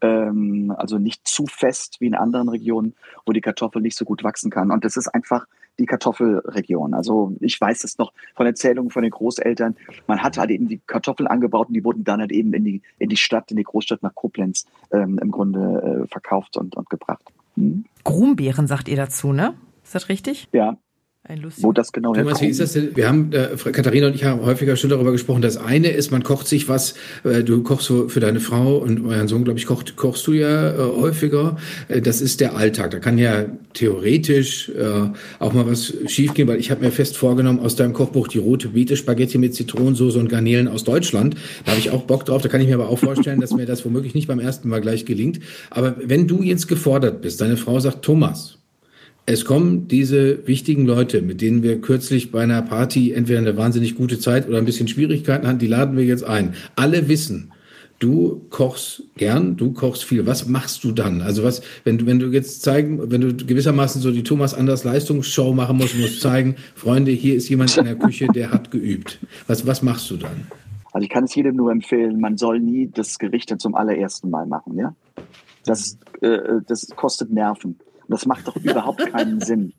Ähm, 0.00 0.74
also 0.76 0.98
nicht 0.98 1.26
zu 1.26 1.46
fest 1.46 1.96
wie 2.00 2.06
in 2.06 2.14
anderen 2.14 2.48
Regionen, 2.48 2.94
wo 3.24 3.32
die 3.32 3.40
Kartoffel 3.40 3.80
nicht 3.80 3.96
so 3.96 4.04
gut 4.04 4.24
wachsen 4.24 4.50
kann. 4.50 4.70
Und 4.70 4.84
das 4.84 4.96
ist 4.96 5.08
einfach 5.08 5.46
die 5.78 5.86
Kartoffelregion. 5.86 6.94
Also 6.94 7.36
ich 7.40 7.60
weiß 7.60 7.84
es 7.84 7.98
noch 7.98 8.12
von 8.34 8.46
Erzählungen 8.46 8.90
von 8.90 9.02
den 9.02 9.10
Großeltern. 9.10 9.76
Man 10.06 10.22
hat 10.22 10.38
halt 10.38 10.50
eben 10.50 10.68
die 10.68 10.80
Kartoffeln 10.86 11.26
angebaut 11.26 11.68
und 11.68 11.74
die 11.74 11.84
wurden 11.84 12.04
dann 12.04 12.20
halt 12.20 12.32
eben 12.32 12.52
in 12.54 12.64
die, 12.64 12.82
in 12.98 13.08
die 13.08 13.16
Stadt, 13.16 13.50
in 13.50 13.56
die 13.56 13.62
Großstadt 13.62 14.02
nach 14.02 14.14
Koblenz 14.14 14.66
ähm, 14.90 15.18
im 15.18 15.30
Grunde 15.30 16.04
äh, 16.04 16.08
verkauft 16.08 16.56
und, 16.56 16.76
und 16.76 16.88
gebracht. 16.88 17.22
Hm? 17.56 17.84
Grumbeeren 18.04 18.66
sagt 18.66 18.88
ihr 18.88 18.96
dazu, 18.96 19.32
ne? 19.32 19.54
Ist 19.82 19.94
das 19.94 20.08
richtig? 20.08 20.48
Ja, 20.52 20.76
Ein 21.28 21.42
lustig. 21.42 21.64
wo 21.64 21.72
das 21.72 21.90
genau 21.92 22.14
Thomas, 22.14 22.40
wie 22.40 22.46
ist 22.46 22.60
das 22.60 22.74
denn? 22.74 22.94
Wir 22.94 23.08
haben, 23.08 23.32
äh, 23.32 23.48
Katharina 23.56 24.06
und 24.06 24.14
ich 24.14 24.22
haben 24.22 24.42
häufiger 24.42 24.76
schon 24.76 24.90
darüber 24.90 25.10
gesprochen. 25.10 25.42
Das 25.42 25.56
eine 25.56 25.88
ist, 25.88 26.12
man 26.12 26.22
kocht 26.22 26.46
sich 26.46 26.68
was, 26.68 26.94
äh, 27.24 27.42
du 27.42 27.64
kochst 27.64 27.86
so 27.86 28.08
für 28.08 28.20
deine 28.20 28.38
Frau 28.38 28.76
und 28.76 29.04
euren 29.04 29.26
Sohn, 29.26 29.42
glaube 29.42 29.58
ich, 29.58 29.66
kocht, 29.66 29.96
kochst 29.96 30.24
du 30.28 30.34
ja 30.34 30.74
äh, 30.74 30.78
häufiger. 30.78 31.56
Äh, 31.88 32.00
das 32.00 32.20
ist 32.20 32.40
der 32.40 32.56
Alltag. 32.56 32.92
Da 32.92 33.00
kann 33.00 33.18
ja 33.18 33.46
theoretisch 33.74 34.68
äh, 34.68 35.10
auch 35.40 35.52
mal 35.52 35.66
was 35.66 35.94
schiefgehen, 36.06 36.46
weil 36.46 36.60
ich 36.60 36.70
habe 36.70 36.84
mir 36.84 36.92
fest 36.92 37.16
vorgenommen, 37.16 37.58
aus 37.58 37.74
deinem 37.74 37.92
Kochbuch 37.92 38.28
die 38.28 38.38
rote 38.38 38.68
Beete, 38.68 38.96
Spaghetti 38.96 39.38
mit 39.38 39.54
Zitronensoße 39.54 40.18
und 40.20 40.28
Garnelen 40.28 40.68
aus 40.68 40.84
Deutschland. 40.84 41.34
Da 41.64 41.72
habe 41.72 41.80
ich 41.80 41.90
auch 41.90 42.02
Bock 42.02 42.24
drauf. 42.24 42.42
Da 42.42 42.48
kann 42.48 42.60
ich 42.60 42.68
mir 42.68 42.74
aber 42.74 42.88
auch 42.88 43.00
vorstellen, 43.00 43.40
dass 43.40 43.52
mir 43.52 43.66
das 43.66 43.84
womöglich 43.84 44.14
nicht 44.14 44.28
beim 44.28 44.38
ersten 44.38 44.68
Mal 44.68 44.80
gleich 44.80 45.04
gelingt. 45.04 45.40
Aber 45.70 45.96
wenn 46.04 46.28
du 46.28 46.42
jetzt 46.42 46.68
gefordert 46.68 47.20
bist, 47.20 47.40
deine 47.40 47.56
Frau 47.56 47.80
sagt, 47.80 48.02
Thomas, 48.04 48.55
es 49.26 49.44
kommen 49.44 49.88
diese 49.88 50.46
wichtigen 50.46 50.86
Leute, 50.86 51.20
mit 51.20 51.40
denen 51.40 51.64
wir 51.64 51.80
kürzlich 51.80 52.30
bei 52.30 52.44
einer 52.44 52.62
Party 52.62 53.12
entweder 53.12 53.40
eine 53.40 53.56
wahnsinnig 53.56 53.96
gute 53.96 54.20
Zeit 54.20 54.48
oder 54.48 54.58
ein 54.58 54.64
bisschen 54.64 54.86
Schwierigkeiten 54.86 55.48
hatten, 55.48 55.58
die 55.58 55.66
laden 55.66 55.96
wir 55.96 56.04
jetzt 56.04 56.22
ein. 56.22 56.54
Alle 56.76 57.08
wissen, 57.08 57.52
du 57.98 58.46
kochst 58.50 59.02
gern, 59.16 59.56
du 59.56 59.72
kochst 59.72 60.04
viel. 60.04 60.26
Was 60.26 60.46
machst 60.46 60.84
du 60.84 60.92
dann? 60.92 61.22
Also 61.22 61.42
was, 61.42 61.62
wenn 61.82 61.98
du, 61.98 62.06
wenn 62.06 62.20
du 62.20 62.28
jetzt 62.28 62.62
zeigen, 62.62 63.10
wenn 63.10 63.20
du 63.20 63.34
gewissermaßen 63.34 64.00
so 64.00 64.12
die 64.12 64.22
Thomas 64.22 64.54
Anders 64.54 64.84
Leistungsshow 64.84 65.52
machen 65.52 65.76
musst, 65.76 65.98
musst 65.98 66.20
zeigen, 66.20 66.54
Freunde, 66.76 67.10
hier 67.10 67.34
ist 67.34 67.48
jemand 67.48 67.76
in 67.76 67.84
der 67.84 67.96
Küche, 67.96 68.28
der 68.32 68.52
hat 68.52 68.70
geübt. 68.70 69.18
Was, 69.48 69.66
was 69.66 69.82
machst 69.82 70.08
du 70.08 70.18
dann? 70.18 70.46
Also 70.92 71.04
ich 71.04 71.10
kann 71.10 71.24
es 71.24 71.34
jedem 71.34 71.56
nur 71.56 71.72
empfehlen, 71.72 72.20
man 72.20 72.36
soll 72.36 72.60
nie 72.60 72.88
das 72.94 73.18
Gericht 73.18 73.52
zum 73.60 73.74
allerersten 73.74 74.30
Mal 74.30 74.46
machen. 74.46 74.78
Ja? 74.78 74.94
Das, 75.64 75.98
äh, 76.20 76.38
das 76.66 76.86
kostet 76.94 77.32
Nerven. 77.32 77.76
Und 78.08 78.12
das 78.12 78.26
macht 78.26 78.46
doch 78.46 78.56
überhaupt 78.56 79.04
keinen 79.12 79.40
Sinn. 79.42 79.72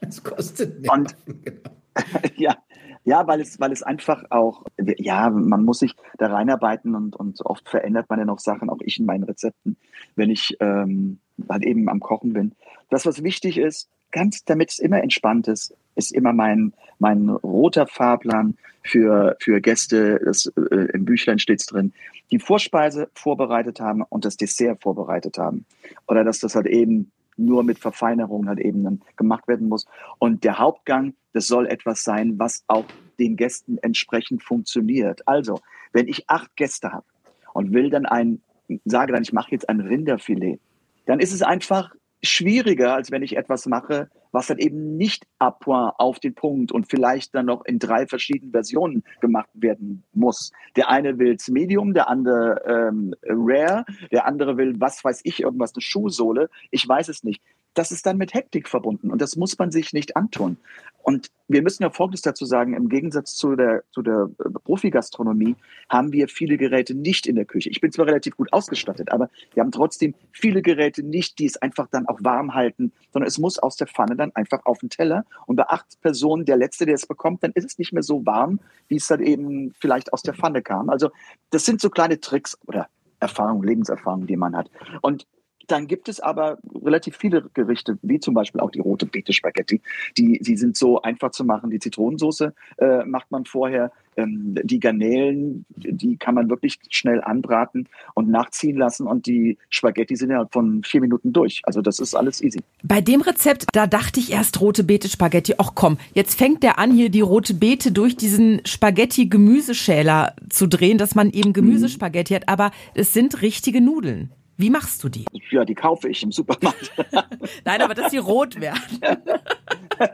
Es 0.00 0.22
kostet 0.22 0.88
Und- 0.88 1.14
Genau. 1.44 1.70
ja, 2.36 2.56
ja, 3.04 3.26
weil 3.28 3.40
es, 3.40 3.60
weil 3.60 3.70
es 3.70 3.84
einfach 3.84 4.24
auch, 4.30 4.64
ja, 4.98 5.30
man 5.30 5.64
muss 5.64 5.78
sich 5.78 5.94
da 6.18 6.26
reinarbeiten 6.26 6.96
und, 6.96 7.14
und 7.14 7.40
oft 7.46 7.68
verändert 7.68 8.10
man 8.10 8.18
ja 8.18 8.24
noch 8.24 8.40
Sachen, 8.40 8.68
auch 8.68 8.80
ich 8.80 8.98
in 8.98 9.06
meinen 9.06 9.22
Rezepten, 9.22 9.76
wenn 10.16 10.28
ich 10.28 10.56
ähm, 10.58 11.18
halt 11.48 11.64
eben 11.64 11.88
am 11.88 12.00
Kochen 12.00 12.32
bin. 12.32 12.52
Das, 12.90 13.06
was 13.06 13.22
wichtig 13.22 13.58
ist, 13.58 13.88
ganz, 14.10 14.44
damit 14.44 14.70
es 14.72 14.78
immer 14.80 15.02
entspannt 15.02 15.46
ist, 15.46 15.76
ist 15.94 16.12
immer 16.12 16.32
mein, 16.32 16.72
mein 16.98 17.28
roter 17.28 17.86
Fahrplan 17.86 18.56
für, 18.82 19.36
für 19.38 19.60
Gäste, 19.60 20.20
das, 20.24 20.46
äh, 20.70 20.88
im 20.94 21.04
Büchlein 21.04 21.38
steht's 21.38 21.66
drin, 21.66 21.92
die 22.30 22.38
Vorspeise 22.38 23.08
vorbereitet 23.14 23.78
haben 23.80 24.02
und 24.02 24.24
das 24.24 24.36
Dessert 24.36 24.82
vorbereitet 24.82 25.38
haben. 25.38 25.64
Oder 26.08 26.24
dass 26.24 26.40
das 26.40 26.56
halt 26.56 26.66
eben 26.66 27.12
nur 27.36 27.62
mit 27.64 27.78
Verfeinerungen 27.78 28.48
halt 28.48 28.60
eben 28.60 29.00
gemacht 29.16 29.48
werden 29.48 29.68
muss. 29.68 29.86
Und 30.18 30.44
der 30.44 30.58
Hauptgang, 30.58 31.14
das 31.32 31.46
soll 31.46 31.66
etwas 31.66 32.04
sein, 32.04 32.38
was 32.38 32.64
auch 32.68 32.84
den 33.18 33.36
Gästen 33.36 33.78
entsprechend 33.78 34.42
funktioniert. 34.42 35.26
Also, 35.26 35.60
wenn 35.92 36.08
ich 36.08 36.28
acht 36.28 36.54
Gäste 36.56 36.92
habe 36.92 37.06
und 37.52 37.72
will 37.72 37.90
dann 37.90 38.06
ein, 38.06 38.42
sage 38.84 39.12
dann, 39.12 39.22
ich 39.22 39.32
mache 39.32 39.52
jetzt 39.52 39.68
ein 39.68 39.80
Rinderfilet, 39.80 40.58
dann 41.06 41.20
ist 41.20 41.32
es 41.32 41.42
einfach 41.42 41.94
schwieriger, 42.28 42.94
als 42.94 43.10
wenn 43.10 43.22
ich 43.22 43.36
etwas 43.36 43.66
mache, 43.66 44.08
was 44.32 44.48
dann 44.48 44.58
eben 44.58 44.96
nicht 44.96 45.26
à 45.38 45.50
point 45.50 45.94
auf 45.98 46.18
den 46.18 46.34
Punkt 46.34 46.72
und 46.72 46.90
vielleicht 46.90 47.34
dann 47.34 47.46
noch 47.46 47.64
in 47.64 47.78
drei 47.78 48.06
verschiedenen 48.06 48.52
Versionen 48.52 49.04
gemacht 49.20 49.48
werden 49.54 50.02
muss. 50.12 50.52
Der 50.76 50.90
eine 50.90 51.18
will's 51.18 51.48
Medium, 51.48 51.94
der 51.94 52.08
andere 52.08 52.62
ähm, 52.66 53.14
Rare, 53.22 53.84
der 54.10 54.26
andere 54.26 54.56
will, 54.56 54.74
was 54.78 55.04
weiß 55.04 55.20
ich, 55.24 55.40
irgendwas, 55.40 55.74
eine 55.74 55.82
Schuhsohle. 55.82 56.50
Ich 56.70 56.86
weiß 56.86 57.08
es 57.08 57.22
nicht. 57.22 57.42
Das 57.74 57.90
ist 57.90 58.06
dann 58.06 58.18
mit 58.18 58.34
Hektik 58.34 58.68
verbunden 58.68 59.10
und 59.10 59.20
das 59.20 59.36
muss 59.36 59.58
man 59.58 59.70
sich 59.70 59.92
nicht 59.92 60.16
antun. 60.16 60.56
Und 61.04 61.30
wir 61.48 61.60
müssen 61.60 61.82
ja 61.82 61.90
Folgendes 61.90 62.22
dazu 62.22 62.46
sagen, 62.46 62.72
im 62.72 62.88
Gegensatz 62.88 63.36
zu 63.36 63.56
der, 63.56 63.84
zu 63.90 64.00
der 64.00 64.30
äh, 64.38 64.48
Profi-Gastronomie 64.64 65.54
haben 65.90 66.12
wir 66.12 66.28
viele 66.28 66.56
Geräte 66.56 66.94
nicht 66.94 67.26
in 67.26 67.36
der 67.36 67.44
Küche. 67.44 67.68
Ich 67.68 67.82
bin 67.82 67.92
zwar 67.92 68.06
relativ 68.06 68.38
gut 68.38 68.50
ausgestattet, 68.54 69.12
aber 69.12 69.28
wir 69.52 69.62
haben 69.62 69.70
trotzdem 69.70 70.14
viele 70.32 70.62
Geräte 70.62 71.02
nicht, 71.02 71.38
die 71.38 71.44
es 71.44 71.58
einfach 71.58 71.88
dann 71.88 72.08
auch 72.08 72.18
warm 72.22 72.54
halten, 72.54 72.90
sondern 73.12 73.28
es 73.28 73.38
muss 73.38 73.58
aus 73.58 73.76
der 73.76 73.86
Pfanne 73.86 74.16
dann 74.16 74.34
einfach 74.34 74.64
auf 74.64 74.78
den 74.78 74.88
Teller. 74.88 75.26
Und 75.46 75.56
bei 75.56 75.68
acht 75.68 76.00
Personen, 76.00 76.46
der 76.46 76.56
Letzte, 76.56 76.86
der 76.86 76.94
es 76.94 77.06
bekommt, 77.06 77.42
dann 77.42 77.52
ist 77.52 77.66
es 77.66 77.78
nicht 77.78 77.92
mehr 77.92 78.02
so 78.02 78.24
warm, 78.24 78.60
wie 78.88 78.96
es 78.96 79.06
dann 79.06 79.20
eben 79.20 79.74
vielleicht 79.78 80.10
aus 80.14 80.22
der 80.22 80.32
Pfanne 80.32 80.62
kam. 80.62 80.88
Also 80.88 81.10
das 81.50 81.66
sind 81.66 81.82
so 81.82 81.90
kleine 81.90 82.18
Tricks 82.18 82.56
oder 82.66 82.88
Erfahrungen, 83.20 83.62
Lebenserfahrungen, 83.62 84.26
die 84.26 84.36
man 84.36 84.56
hat. 84.56 84.70
Und 85.02 85.26
dann 85.66 85.86
gibt 85.86 86.08
es 86.08 86.20
aber 86.20 86.58
relativ 86.84 87.16
viele 87.16 87.48
Gerichte, 87.54 87.98
wie 88.02 88.20
zum 88.20 88.34
Beispiel 88.34 88.60
auch 88.60 88.70
die 88.70 88.80
rote 88.80 89.06
Beete 89.06 89.32
Spaghetti. 89.32 89.80
Die, 90.16 90.38
die 90.38 90.56
sind 90.56 90.76
so 90.76 91.02
einfach 91.02 91.30
zu 91.30 91.44
machen. 91.44 91.70
Die 91.70 91.78
Zitronensoße 91.78 92.54
äh, 92.78 93.04
macht 93.04 93.30
man 93.30 93.44
vorher. 93.44 93.92
Ähm, 94.16 94.56
die 94.62 94.78
Garnelen, 94.78 95.64
die 95.76 96.16
kann 96.16 96.34
man 96.34 96.48
wirklich 96.48 96.78
schnell 96.90 97.20
anbraten 97.22 97.88
und 98.14 98.28
nachziehen 98.28 98.76
lassen. 98.76 99.06
Und 99.06 99.26
die 99.26 99.58
Spaghetti 99.70 100.16
sind 100.16 100.30
ja 100.30 100.46
von 100.50 100.82
vier 100.84 101.00
Minuten 101.00 101.32
durch. 101.32 101.62
Also 101.64 101.80
das 101.82 101.98
ist 101.98 102.14
alles 102.14 102.42
easy. 102.42 102.60
Bei 102.82 103.00
dem 103.00 103.22
Rezept, 103.22 103.66
da 103.72 103.86
dachte 103.86 104.20
ich 104.20 104.32
erst 104.32 104.60
rote 104.60 104.84
Beete 104.84 105.08
Spaghetti. 105.08 105.54
Ach 105.58 105.72
komm, 105.74 105.98
jetzt 106.12 106.38
fängt 106.38 106.62
der 106.62 106.78
an, 106.78 106.92
hier 106.92 107.10
die 107.10 107.22
rote 107.22 107.54
Beete 107.54 107.90
durch 107.90 108.16
diesen 108.16 108.60
Spaghetti-Gemüseschäler 108.64 110.34
zu 110.48 110.68
drehen, 110.68 110.98
dass 110.98 111.14
man 111.14 111.30
eben 111.30 111.52
Gemüsespaghetti 111.52 112.34
hat. 112.34 112.48
Aber 112.48 112.70
es 112.94 113.12
sind 113.12 113.42
richtige 113.42 113.80
Nudeln. 113.80 114.30
Wie 114.56 114.70
machst 114.70 115.02
du 115.02 115.08
die? 115.08 115.24
Ja, 115.50 115.64
die 115.64 115.74
kaufe 115.74 116.08
ich 116.08 116.22
im 116.22 116.32
Supermarkt. 116.32 116.92
Nein, 117.64 117.82
aber 117.82 117.94
dass 117.94 118.10
sie 118.10 118.18
rot 118.18 118.60
werden. 118.60 118.80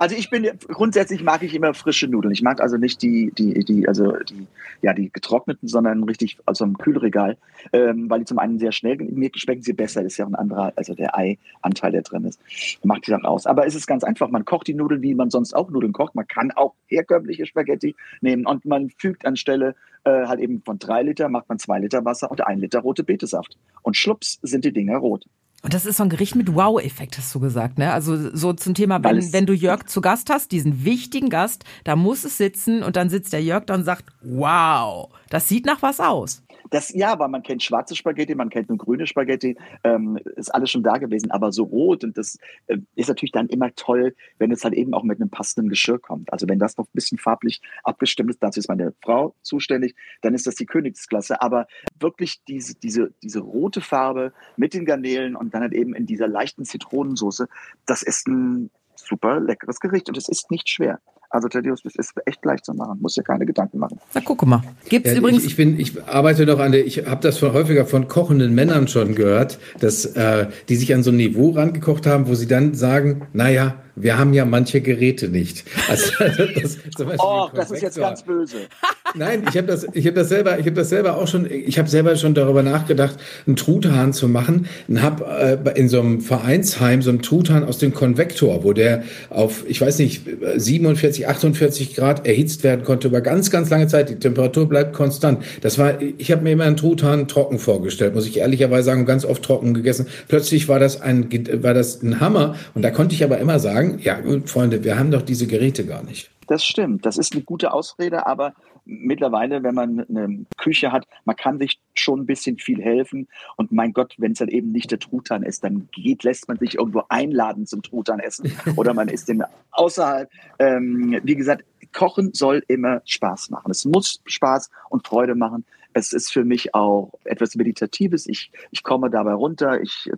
Also 0.00 0.14
ich 0.14 0.30
bin 0.30 0.48
grundsätzlich 0.68 1.24
mag 1.24 1.42
ich 1.42 1.54
immer 1.54 1.74
frische 1.74 2.06
Nudeln. 2.06 2.32
Ich 2.32 2.42
mag 2.42 2.60
also 2.60 2.76
nicht 2.76 3.02
die, 3.02 3.32
die, 3.36 3.64
die, 3.64 3.88
also 3.88 4.12
die, 4.12 4.46
ja, 4.80 4.94
die 4.94 5.10
getrockneten, 5.10 5.68
sondern 5.68 6.04
richtig 6.04 6.38
aus 6.40 6.60
also 6.60 6.66
dem 6.66 6.78
Kühlregal, 6.78 7.36
ähm, 7.72 8.08
weil 8.08 8.20
die 8.20 8.24
zum 8.24 8.38
einen 8.38 8.60
sehr 8.60 8.70
schnell, 8.70 8.96
mir 8.96 9.30
schmecken 9.34 9.62
sie 9.62 9.72
besser. 9.72 10.04
Das 10.04 10.12
ist 10.12 10.18
ja 10.18 10.24
auch 10.24 10.30
ein 10.30 10.36
anderer, 10.36 10.72
also 10.76 10.94
der 10.94 11.16
Ei-Anteil, 11.16 11.90
der 11.90 12.02
drin 12.02 12.24
ist. 12.24 12.40
Macht 12.84 13.08
die 13.08 13.10
dann 13.10 13.24
aus. 13.24 13.46
Aber 13.46 13.66
es 13.66 13.74
ist 13.74 13.88
ganz 13.88 14.04
einfach. 14.04 14.28
Man 14.30 14.44
kocht 14.44 14.68
die 14.68 14.74
Nudeln, 14.74 15.02
wie 15.02 15.16
man 15.16 15.30
sonst 15.30 15.52
auch 15.52 15.68
Nudeln 15.68 15.92
kocht. 15.92 16.14
Man 16.14 16.28
kann 16.28 16.52
auch 16.52 16.74
herkömmliche 16.86 17.46
Spaghetti 17.46 17.96
nehmen 18.20 18.46
und 18.46 18.64
man 18.66 18.90
fügt 18.90 19.26
anstelle 19.26 19.74
äh, 20.04 20.26
halt 20.26 20.40
eben 20.40 20.62
von 20.64 20.78
drei 20.78 21.02
Liter 21.02 21.28
macht 21.28 21.48
man 21.48 21.58
zwei 21.58 21.78
Liter 21.78 22.04
Wasser 22.04 22.30
und 22.30 22.46
ein 22.46 22.58
Liter 22.58 22.80
rote 22.80 23.04
Betesaft. 23.04 23.56
Und 23.82 23.96
schlups 23.96 24.38
sind 24.42 24.64
die 24.64 24.72
Dinger 24.72 24.98
rot. 24.98 25.26
Und 25.62 25.74
das 25.74 25.86
ist 25.86 25.96
so 25.96 26.04
ein 26.04 26.08
Gericht 26.08 26.36
mit 26.36 26.54
Wow-Effekt, 26.54 27.18
hast 27.18 27.34
du 27.34 27.40
gesagt, 27.40 27.78
ne? 27.78 27.92
Also 27.92 28.30
so 28.36 28.52
zum 28.52 28.74
Thema, 28.74 29.02
wenn, 29.02 29.32
wenn 29.32 29.44
du 29.44 29.52
Jörg 29.52 29.86
zu 29.86 30.00
Gast 30.00 30.30
hast, 30.30 30.52
diesen 30.52 30.84
wichtigen 30.84 31.30
Gast, 31.30 31.64
da 31.82 31.96
muss 31.96 32.24
es 32.24 32.38
sitzen 32.38 32.84
und 32.84 32.94
dann 32.94 33.10
sitzt 33.10 33.32
der 33.32 33.42
Jörg 33.42 33.64
da 33.64 33.74
und 33.74 33.82
sagt, 33.82 34.04
wow, 34.22 35.08
das 35.30 35.48
sieht 35.48 35.66
nach 35.66 35.82
was 35.82 35.98
aus. 35.98 36.42
Das 36.70 36.92
ja, 36.94 37.18
weil 37.18 37.28
man 37.28 37.42
kennt 37.42 37.62
schwarze 37.62 37.96
Spaghetti, 37.96 38.34
man 38.34 38.50
kennt 38.50 38.68
nur 38.68 38.78
grüne 38.78 39.06
Spaghetti, 39.06 39.56
ähm, 39.84 40.18
ist 40.36 40.54
alles 40.54 40.70
schon 40.70 40.82
da 40.82 40.98
gewesen, 40.98 41.30
aber 41.30 41.52
so 41.52 41.64
rot 41.64 42.04
und 42.04 42.16
das 42.18 42.38
äh, 42.66 42.78
ist 42.94 43.08
natürlich 43.08 43.32
dann 43.32 43.48
immer 43.48 43.74
toll, 43.74 44.14
wenn 44.38 44.50
es 44.50 44.64
halt 44.64 44.74
eben 44.74 44.94
auch 44.94 45.02
mit 45.02 45.20
einem 45.20 45.30
passenden 45.30 45.68
Geschirr 45.68 45.98
kommt. 45.98 46.32
Also 46.32 46.48
wenn 46.48 46.58
das 46.58 46.76
noch 46.76 46.86
ein 46.86 46.92
bisschen 46.94 47.18
farblich 47.18 47.60
abgestimmt 47.84 48.30
ist, 48.30 48.42
dazu 48.42 48.60
ist 48.60 48.68
meine 48.68 48.92
Frau 49.02 49.34
zuständig, 49.42 49.94
dann 50.22 50.34
ist 50.34 50.46
das 50.46 50.56
die 50.56 50.66
Königsklasse. 50.66 51.40
Aber 51.40 51.66
wirklich 52.00 52.42
diese, 52.46 52.74
diese, 52.74 53.12
diese 53.22 53.40
rote 53.40 53.80
Farbe 53.80 54.32
mit 54.56 54.74
den 54.74 54.84
Garnelen 54.84 55.36
und 55.36 55.54
dann 55.54 55.62
halt 55.62 55.74
eben 55.74 55.94
in 55.94 56.06
dieser 56.06 56.28
leichten 56.28 56.64
Zitronensoße, 56.64 57.48
das 57.86 58.02
ist 58.02 58.26
ein 58.28 58.70
super 58.96 59.40
leckeres 59.40 59.80
Gericht 59.80 60.08
und 60.08 60.16
es 60.16 60.28
ist 60.28 60.50
nicht 60.50 60.68
schwer. 60.68 61.00
Also 61.30 61.48
Thaddeus, 61.48 61.82
das 61.82 61.94
ist 61.96 62.14
echt 62.24 62.42
leicht 62.44 62.64
zu 62.64 62.72
machen, 62.72 62.98
muss 63.00 63.14
dir 63.14 63.22
keine 63.22 63.44
Gedanken 63.44 63.78
machen. 63.78 64.00
Na 64.14 64.22
guck 64.24 64.46
mal. 64.46 64.62
Gibt's 64.88 65.10
ja, 65.10 65.18
übrigens 65.18 65.44
ich, 65.44 65.50
ich, 65.50 65.56
bin 65.56 65.78
ich 65.78 66.02
arbeite 66.06 66.46
noch 66.46 66.58
an 66.58 66.72
der 66.72 66.86
ich 66.86 67.06
habe 67.06 67.20
das 67.20 67.38
von 67.38 67.52
häufiger 67.52 67.84
von 67.84 68.08
kochenden 68.08 68.54
Männern 68.54 68.88
schon 68.88 69.14
gehört, 69.14 69.58
dass 69.80 70.06
äh, 70.06 70.46
die 70.68 70.76
sich 70.76 70.94
an 70.94 71.02
so 71.02 71.10
ein 71.10 71.16
Niveau 71.16 71.50
rangekocht 71.50 72.06
haben, 72.06 72.28
wo 72.28 72.34
sie 72.34 72.46
dann 72.46 72.74
sagen, 72.74 73.26
naja, 73.34 73.74
wir 74.02 74.18
haben 74.18 74.32
ja 74.32 74.44
manche 74.44 74.80
Geräte 74.80 75.28
nicht. 75.28 75.64
Also, 75.88 76.12
das, 76.60 76.78
oh, 77.18 77.48
das 77.54 77.70
ist 77.70 77.82
jetzt 77.82 77.98
ganz 77.98 78.22
böse. 78.22 78.56
Nein, 79.14 79.44
ich 79.48 79.56
habe 79.56 79.66
das, 79.66 79.86
ich 79.92 80.06
habe 80.06 80.16
das 80.16 80.28
selber, 80.28 80.58
ich 80.58 80.66
habe 80.66 80.76
das 80.76 80.90
selber 80.90 81.16
auch 81.16 81.26
schon, 81.26 81.50
ich 81.50 81.78
habe 81.78 81.88
selber 81.88 82.16
schon 82.16 82.34
darüber 82.34 82.62
nachgedacht, 82.62 83.16
einen 83.46 83.56
Truthahn 83.56 84.12
zu 84.12 84.28
machen. 84.28 84.66
Und 84.86 85.02
habe 85.02 85.24
äh, 85.24 85.78
in 85.78 85.88
so 85.88 86.00
einem 86.00 86.20
Vereinsheim 86.20 87.02
so 87.02 87.10
einen 87.10 87.22
Truthahn 87.22 87.64
aus 87.64 87.78
dem 87.78 87.94
Konvektor, 87.94 88.64
wo 88.64 88.72
der 88.72 89.02
auf, 89.30 89.64
ich 89.66 89.80
weiß 89.80 89.98
nicht, 89.98 90.22
47, 90.56 91.26
48 91.26 91.94
Grad 91.94 92.26
erhitzt 92.26 92.64
werden 92.64 92.84
konnte 92.84 93.08
über 93.08 93.20
ganz, 93.20 93.50
ganz 93.50 93.70
lange 93.70 93.86
Zeit. 93.86 94.10
Die 94.10 94.16
Temperatur 94.16 94.68
bleibt 94.68 94.92
konstant. 94.92 95.42
Das 95.62 95.78
war, 95.78 96.00
ich 96.00 96.30
habe 96.30 96.42
mir 96.42 96.52
immer 96.52 96.64
einen 96.64 96.76
Truthahn 96.76 97.28
trocken 97.28 97.58
vorgestellt, 97.58 98.14
muss 98.14 98.26
ich 98.26 98.38
ehrlicherweise 98.38 98.84
sagen, 98.84 99.06
ganz 99.06 99.24
oft 99.24 99.42
trocken 99.42 99.74
gegessen. 99.74 100.06
Plötzlich 100.28 100.68
war 100.68 100.78
das 100.78 101.00
ein, 101.00 101.28
war 101.62 101.74
das 101.74 102.02
ein 102.02 102.20
Hammer. 102.20 102.56
Und 102.74 102.82
da 102.82 102.90
konnte 102.90 103.14
ich 103.14 103.24
aber 103.24 103.38
immer 103.38 103.58
sagen, 103.58 103.87
ja, 103.98 104.18
Freunde, 104.44 104.84
wir 104.84 104.98
haben 104.98 105.10
doch 105.10 105.22
diese 105.22 105.46
Geräte 105.46 105.86
gar 105.86 106.02
nicht. 106.02 106.30
Das 106.46 106.64
stimmt. 106.64 107.04
Das 107.04 107.18
ist 107.18 107.34
eine 107.34 107.42
gute 107.42 107.72
Ausrede, 107.72 108.26
aber 108.26 108.54
mittlerweile, 108.86 109.62
wenn 109.62 109.74
man 109.74 110.00
eine 110.08 110.46
Küche 110.56 110.92
hat, 110.92 111.06
man 111.26 111.36
kann 111.36 111.58
sich 111.58 111.78
schon 111.94 112.20
ein 112.20 112.26
bisschen 112.26 112.56
viel 112.56 112.82
helfen. 112.82 113.28
Und 113.56 113.70
mein 113.70 113.92
Gott, 113.92 114.14
wenn 114.16 114.32
es 114.32 114.38
dann 114.38 114.48
eben 114.48 114.72
nicht 114.72 114.90
der 114.90 114.98
Truthahn 114.98 115.42
ist, 115.42 115.62
dann 115.62 115.88
geht, 115.92 116.24
lässt 116.24 116.48
man 116.48 116.58
sich 116.58 116.76
irgendwo 116.76 117.02
einladen 117.10 117.66
zum 117.66 117.82
Truthahn 117.82 118.18
essen 118.18 118.50
oder 118.76 118.94
man 118.94 119.08
isst 119.08 119.28
den 119.28 119.44
außerhalb. 119.72 120.30
Ähm, 120.58 121.20
wie 121.22 121.36
gesagt, 121.36 121.64
Kochen 121.92 122.32
soll 122.32 122.64
immer 122.66 123.02
Spaß 123.04 123.50
machen. 123.50 123.70
Es 123.70 123.84
muss 123.84 124.22
Spaß 124.24 124.70
und 124.88 125.06
Freude 125.06 125.34
machen. 125.34 125.64
Es 125.94 126.12
ist 126.12 126.32
für 126.32 126.44
mich 126.44 126.74
auch 126.74 127.12
etwas 127.24 127.54
Meditatives. 127.54 128.26
Ich, 128.26 128.50
ich 128.70 128.82
komme 128.82 129.10
dabei 129.10 129.32
runter. 129.32 129.80
Ich 129.80 130.10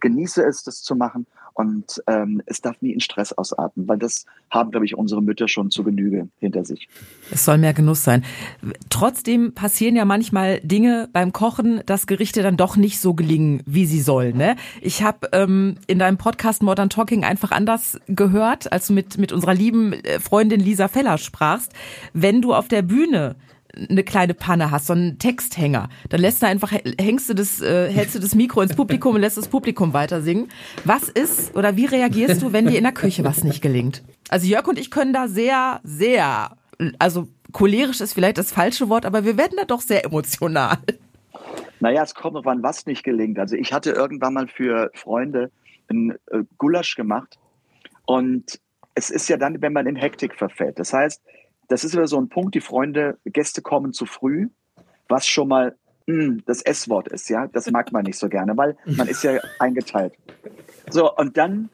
genieße 0.00 0.44
es, 0.44 0.62
das 0.62 0.82
zu 0.82 0.94
machen. 0.94 1.26
Und 1.56 2.02
ähm, 2.06 2.42
es 2.44 2.60
darf 2.60 2.82
nie 2.82 2.92
in 2.92 3.00
Stress 3.00 3.32
ausarten, 3.32 3.88
weil 3.88 3.96
das 3.96 4.26
haben, 4.50 4.70
glaube 4.70 4.84
ich, 4.84 4.94
unsere 4.94 5.22
Mütter 5.22 5.48
schon 5.48 5.70
zu 5.70 5.84
Genüge 5.84 6.28
hinter 6.38 6.66
sich. 6.66 6.86
Es 7.30 7.46
soll 7.46 7.56
mehr 7.56 7.72
Genuss 7.72 8.04
sein. 8.04 8.26
Trotzdem 8.90 9.54
passieren 9.54 9.96
ja 9.96 10.04
manchmal 10.04 10.60
Dinge 10.60 11.08
beim 11.14 11.32
Kochen, 11.32 11.80
dass 11.86 12.06
Gerichte 12.06 12.42
dann 12.42 12.58
doch 12.58 12.76
nicht 12.76 13.00
so 13.00 13.14
gelingen, 13.14 13.62
wie 13.64 13.86
sie 13.86 14.02
sollen. 14.02 14.36
Ne? 14.36 14.56
Ich 14.82 15.02
habe 15.02 15.30
ähm, 15.32 15.76
in 15.86 15.98
deinem 15.98 16.18
Podcast 16.18 16.62
Modern 16.62 16.90
Talking 16.90 17.24
einfach 17.24 17.52
anders 17.52 17.98
gehört, 18.06 18.70
als 18.70 18.88
du 18.88 18.92
mit, 18.92 19.16
mit 19.16 19.32
unserer 19.32 19.54
lieben 19.54 19.94
äh, 19.94 20.20
Freundin 20.20 20.60
Lisa 20.60 20.88
Feller 20.88 21.16
sprachst. 21.16 21.72
Wenn 22.12 22.42
du 22.42 22.52
auf 22.52 22.68
der 22.68 22.82
Bühne 22.82 23.34
eine 23.76 24.04
kleine 24.04 24.34
Panne 24.34 24.70
hast, 24.70 24.86
so 24.86 24.92
einen 24.92 25.18
Texthänger, 25.18 25.88
dann 26.08 26.20
lässt 26.20 26.42
du 26.42 26.46
einfach, 26.46 26.72
hängst 26.72 27.28
du 27.28 27.34
das, 27.34 27.60
äh, 27.60 27.90
hältst 27.90 28.14
du 28.14 28.18
das 28.18 28.34
Mikro 28.34 28.62
ins 28.62 28.74
Publikum 28.74 29.14
und 29.14 29.20
lässt 29.20 29.36
das 29.36 29.48
Publikum 29.48 29.92
weiter 29.92 30.22
singen. 30.22 30.48
Was 30.84 31.08
ist 31.08 31.54
oder 31.54 31.76
wie 31.76 31.86
reagierst 31.86 32.42
du, 32.42 32.52
wenn 32.52 32.66
dir 32.66 32.78
in 32.78 32.84
der 32.84 32.92
Küche 32.92 33.24
was 33.24 33.44
nicht 33.44 33.62
gelingt? 33.62 34.02
Also 34.28 34.46
Jörg 34.46 34.66
und 34.66 34.78
ich 34.78 34.90
können 34.90 35.12
da 35.12 35.28
sehr, 35.28 35.80
sehr, 35.84 36.56
also 36.98 37.28
cholerisch 37.52 38.00
ist 38.00 38.14
vielleicht 38.14 38.38
das 38.38 38.52
falsche 38.52 38.88
Wort, 38.88 39.06
aber 39.06 39.24
wir 39.24 39.36
werden 39.36 39.56
da 39.56 39.64
doch 39.64 39.80
sehr 39.80 40.04
emotional. 40.04 40.78
Naja, 41.80 42.02
es 42.02 42.14
kommt 42.14 42.34
noch 42.34 42.46
an, 42.46 42.62
was 42.62 42.86
nicht 42.86 43.04
gelingt. 43.04 43.38
Also 43.38 43.56
ich 43.56 43.72
hatte 43.72 43.90
irgendwann 43.90 44.34
mal 44.34 44.48
für 44.48 44.90
Freunde 44.94 45.50
ein 45.88 46.12
äh, 46.30 46.42
Gulasch 46.58 46.96
gemacht 46.96 47.38
und 48.06 48.60
es 48.94 49.10
ist 49.10 49.28
ja 49.28 49.36
dann, 49.36 49.60
wenn 49.60 49.74
man 49.74 49.86
in 49.86 49.94
Hektik 49.94 50.34
verfällt. 50.34 50.78
Das 50.78 50.92
heißt, 50.92 51.22
das 51.68 51.84
ist 51.84 51.92
wieder 51.92 52.06
so 52.06 52.18
ein 52.18 52.28
Punkt, 52.28 52.54
die 52.54 52.60
Freunde, 52.60 53.18
Gäste 53.24 53.62
kommen 53.62 53.92
zu 53.92 54.06
früh, 54.06 54.48
was 55.08 55.26
schon 55.26 55.48
mal 55.48 55.76
mh, 56.06 56.24
hm, 56.24 56.42
das 56.46 56.62
S-Wort 56.62 57.08
ist, 57.08 57.28
ja. 57.28 57.46
Das 57.48 57.70
mag 57.70 57.92
man 57.92 58.04
nicht 58.04 58.18
so 58.18 58.28
gerne, 58.28 58.56
weil 58.56 58.76
man 58.84 59.08
ist 59.08 59.22
ja 59.22 59.40
eingeteilt. 59.58 60.14
So, 60.90 61.14
und 61.14 61.36
dann 61.36 61.68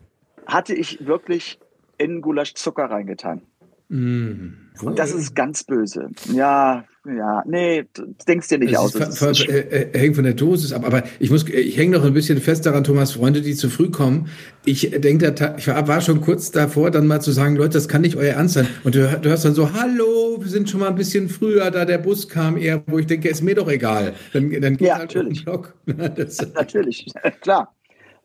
hatte 0.46 0.74
ich 0.74 1.06
wirklich 1.06 1.58
in 1.98 2.20
Gulasch 2.20 2.54
Zucker 2.54 2.86
reingetan. 2.86 3.42
Mm. 3.88 4.61
Und 4.80 4.98
das 4.98 5.12
ist 5.12 5.34
ganz 5.34 5.64
böse. 5.64 6.10
Ja, 6.32 6.84
ja, 7.04 7.42
nee, 7.46 7.84
denkst 8.28 8.48
dir 8.48 8.58
nicht 8.58 8.76
aus. 8.76 8.94
Ist 8.94 9.48
äh, 9.48 9.60
äh, 9.60 9.98
hängt 9.98 10.14
von 10.14 10.24
der 10.24 10.34
Dosis 10.34 10.72
ab. 10.72 10.84
Aber 10.86 11.02
ich 11.18 11.30
muss, 11.30 11.48
ich 11.48 11.76
hänge 11.76 11.98
noch 11.98 12.04
ein 12.04 12.14
bisschen 12.14 12.40
fest 12.40 12.64
daran, 12.64 12.84
Thomas, 12.84 13.12
Freunde, 13.12 13.42
die 13.42 13.54
zu 13.54 13.68
früh 13.68 13.90
kommen. 13.90 14.28
Ich 14.64 14.90
denke, 14.90 15.54
ich 15.58 15.66
war 15.66 16.00
schon 16.00 16.20
kurz 16.20 16.52
davor, 16.52 16.90
dann 16.90 17.08
mal 17.08 17.20
zu 17.20 17.32
sagen, 17.32 17.56
Leute, 17.56 17.70
das 17.70 17.88
kann 17.88 18.02
nicht 18.02 18.16
euer 18.16 18.34
Ernst 18.34 18.54
sein. 18.54 18.68
Und 18.84 18.94
du, 18.94 19.18
du 19.20 19.28
hörst 19.28 19.44
dann 19.44 19.54
so, 19.54 19.72
hallo, 19.72 20.38
wir 20.40 20.48
sind 20.48 20.70
schon 20.70 20.80
mal 20.80 20.88
ein 20.88 20.94
bisschen 20.94 21.28
früher, 21.28 21.70
da 21.70 21.84
der 21.84 21.98
Bus 21.98 22.28
kam 22.28 22.56
eher, 22.56 22.82
wo 22.86 22.98
ich 22.98 23.06
denke, 23.06 23.28
ist 23.28 23.42
mir 23.42 23.56
doch 23.56 23.68
egal. 23.68 24.14
Dann, 24.32 24.50
dann 24.60 24.76
geht 24.76 24.88
ja, 24.88 24.98
halt 24.98 25.14
natürlich. 25.14 25.44
Block. 25.44 25.74
natürlich, 26.54 27.12
klar. 27.40 27.74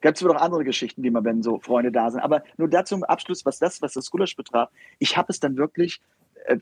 Gibt 0.01 0.17
es 0.17 0.23
noch 0.23 0.35
andere 0.35 0.63
Geschichten, 0.63 1.01
die 1.01 1.09
man, 1.09 1.25
wenn 1.25 1.41
so 1.41 1.59
Freunde 1.59 1.91
da 1.91 2.11
sind. 2.11 2.21
Aber 2.21 2.43
nur 2.57 2.69
dazu 2.69 2.93
im 2.93 3.03
Abschluss, 3.03 3.43
was 3.45 3.57
das, 3.57 3.81
was 3.81 3.93
das 3.93 4.11
Gulasch 4.11 4.35
betraf, 4.35 4.69
ich 4.99 5.17
habe 5.17 5.31
es 5.31 5.39
dann 5.39 5.57
wirklich 5.57 6.01
äh, 6.47 6.57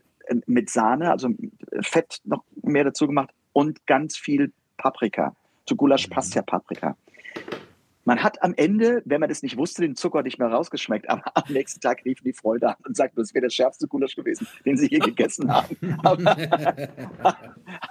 mit 0.45 0.69
Sahne, 0.69 1.12
also 1.12 1.30
Fett 1.82 2.19
noch 2.24 2.43
mehr 2.62 2.84
dazu 2.84 3.08
gemacht 3.08 3.30
und 3.54 3.86
ganz 3.86 4.17
viel 4.17 4.52
Paprika. 4.78 5.36
Zu 5.65 5.76
Gulasch 5.76 6.08
passt 6.08 6.36
ja 6.36 6.41
Paprika. 6.41 6.95
Man 8.08 8.21
hat 8.21 8.43
am 8.43 8.54
Ende, 8.56 9.02
wenn 9.06 9.19
man 9.19 9.30
das 9.30 9.41
nicht 9.41 9.58
wusste, 9.58 9.82
den 9.82 9.95
Zucker 9.95 10.21
nicht 10.21 10.38
mehr 10.38 10.50
rausgeschmeckt, 10.50 11.10
aber 11.10 11.24
am 11.34 11.52
nächsten 11.52 11.82
Tag 11.82 12.06
riefen 12.06 12.24
die 12.24 12.34
Freude 12.34 12.69
an 12.69 12.76
und 12.86 12.95
sagten, 12.95 13.19
das 13.19 13.34
wäre 13.34 13.41
der 13.41 13.50
schärfste 13.50 13.88
Gulasch 13.88 14.15
gewesen, 14.15 14.48
den 14.63 14.78
sie 14.78 14.88
je 14.88 15.00
gegessen 15.00 15.52
haben. 15.52 15.76
Aber, 16.04 16.38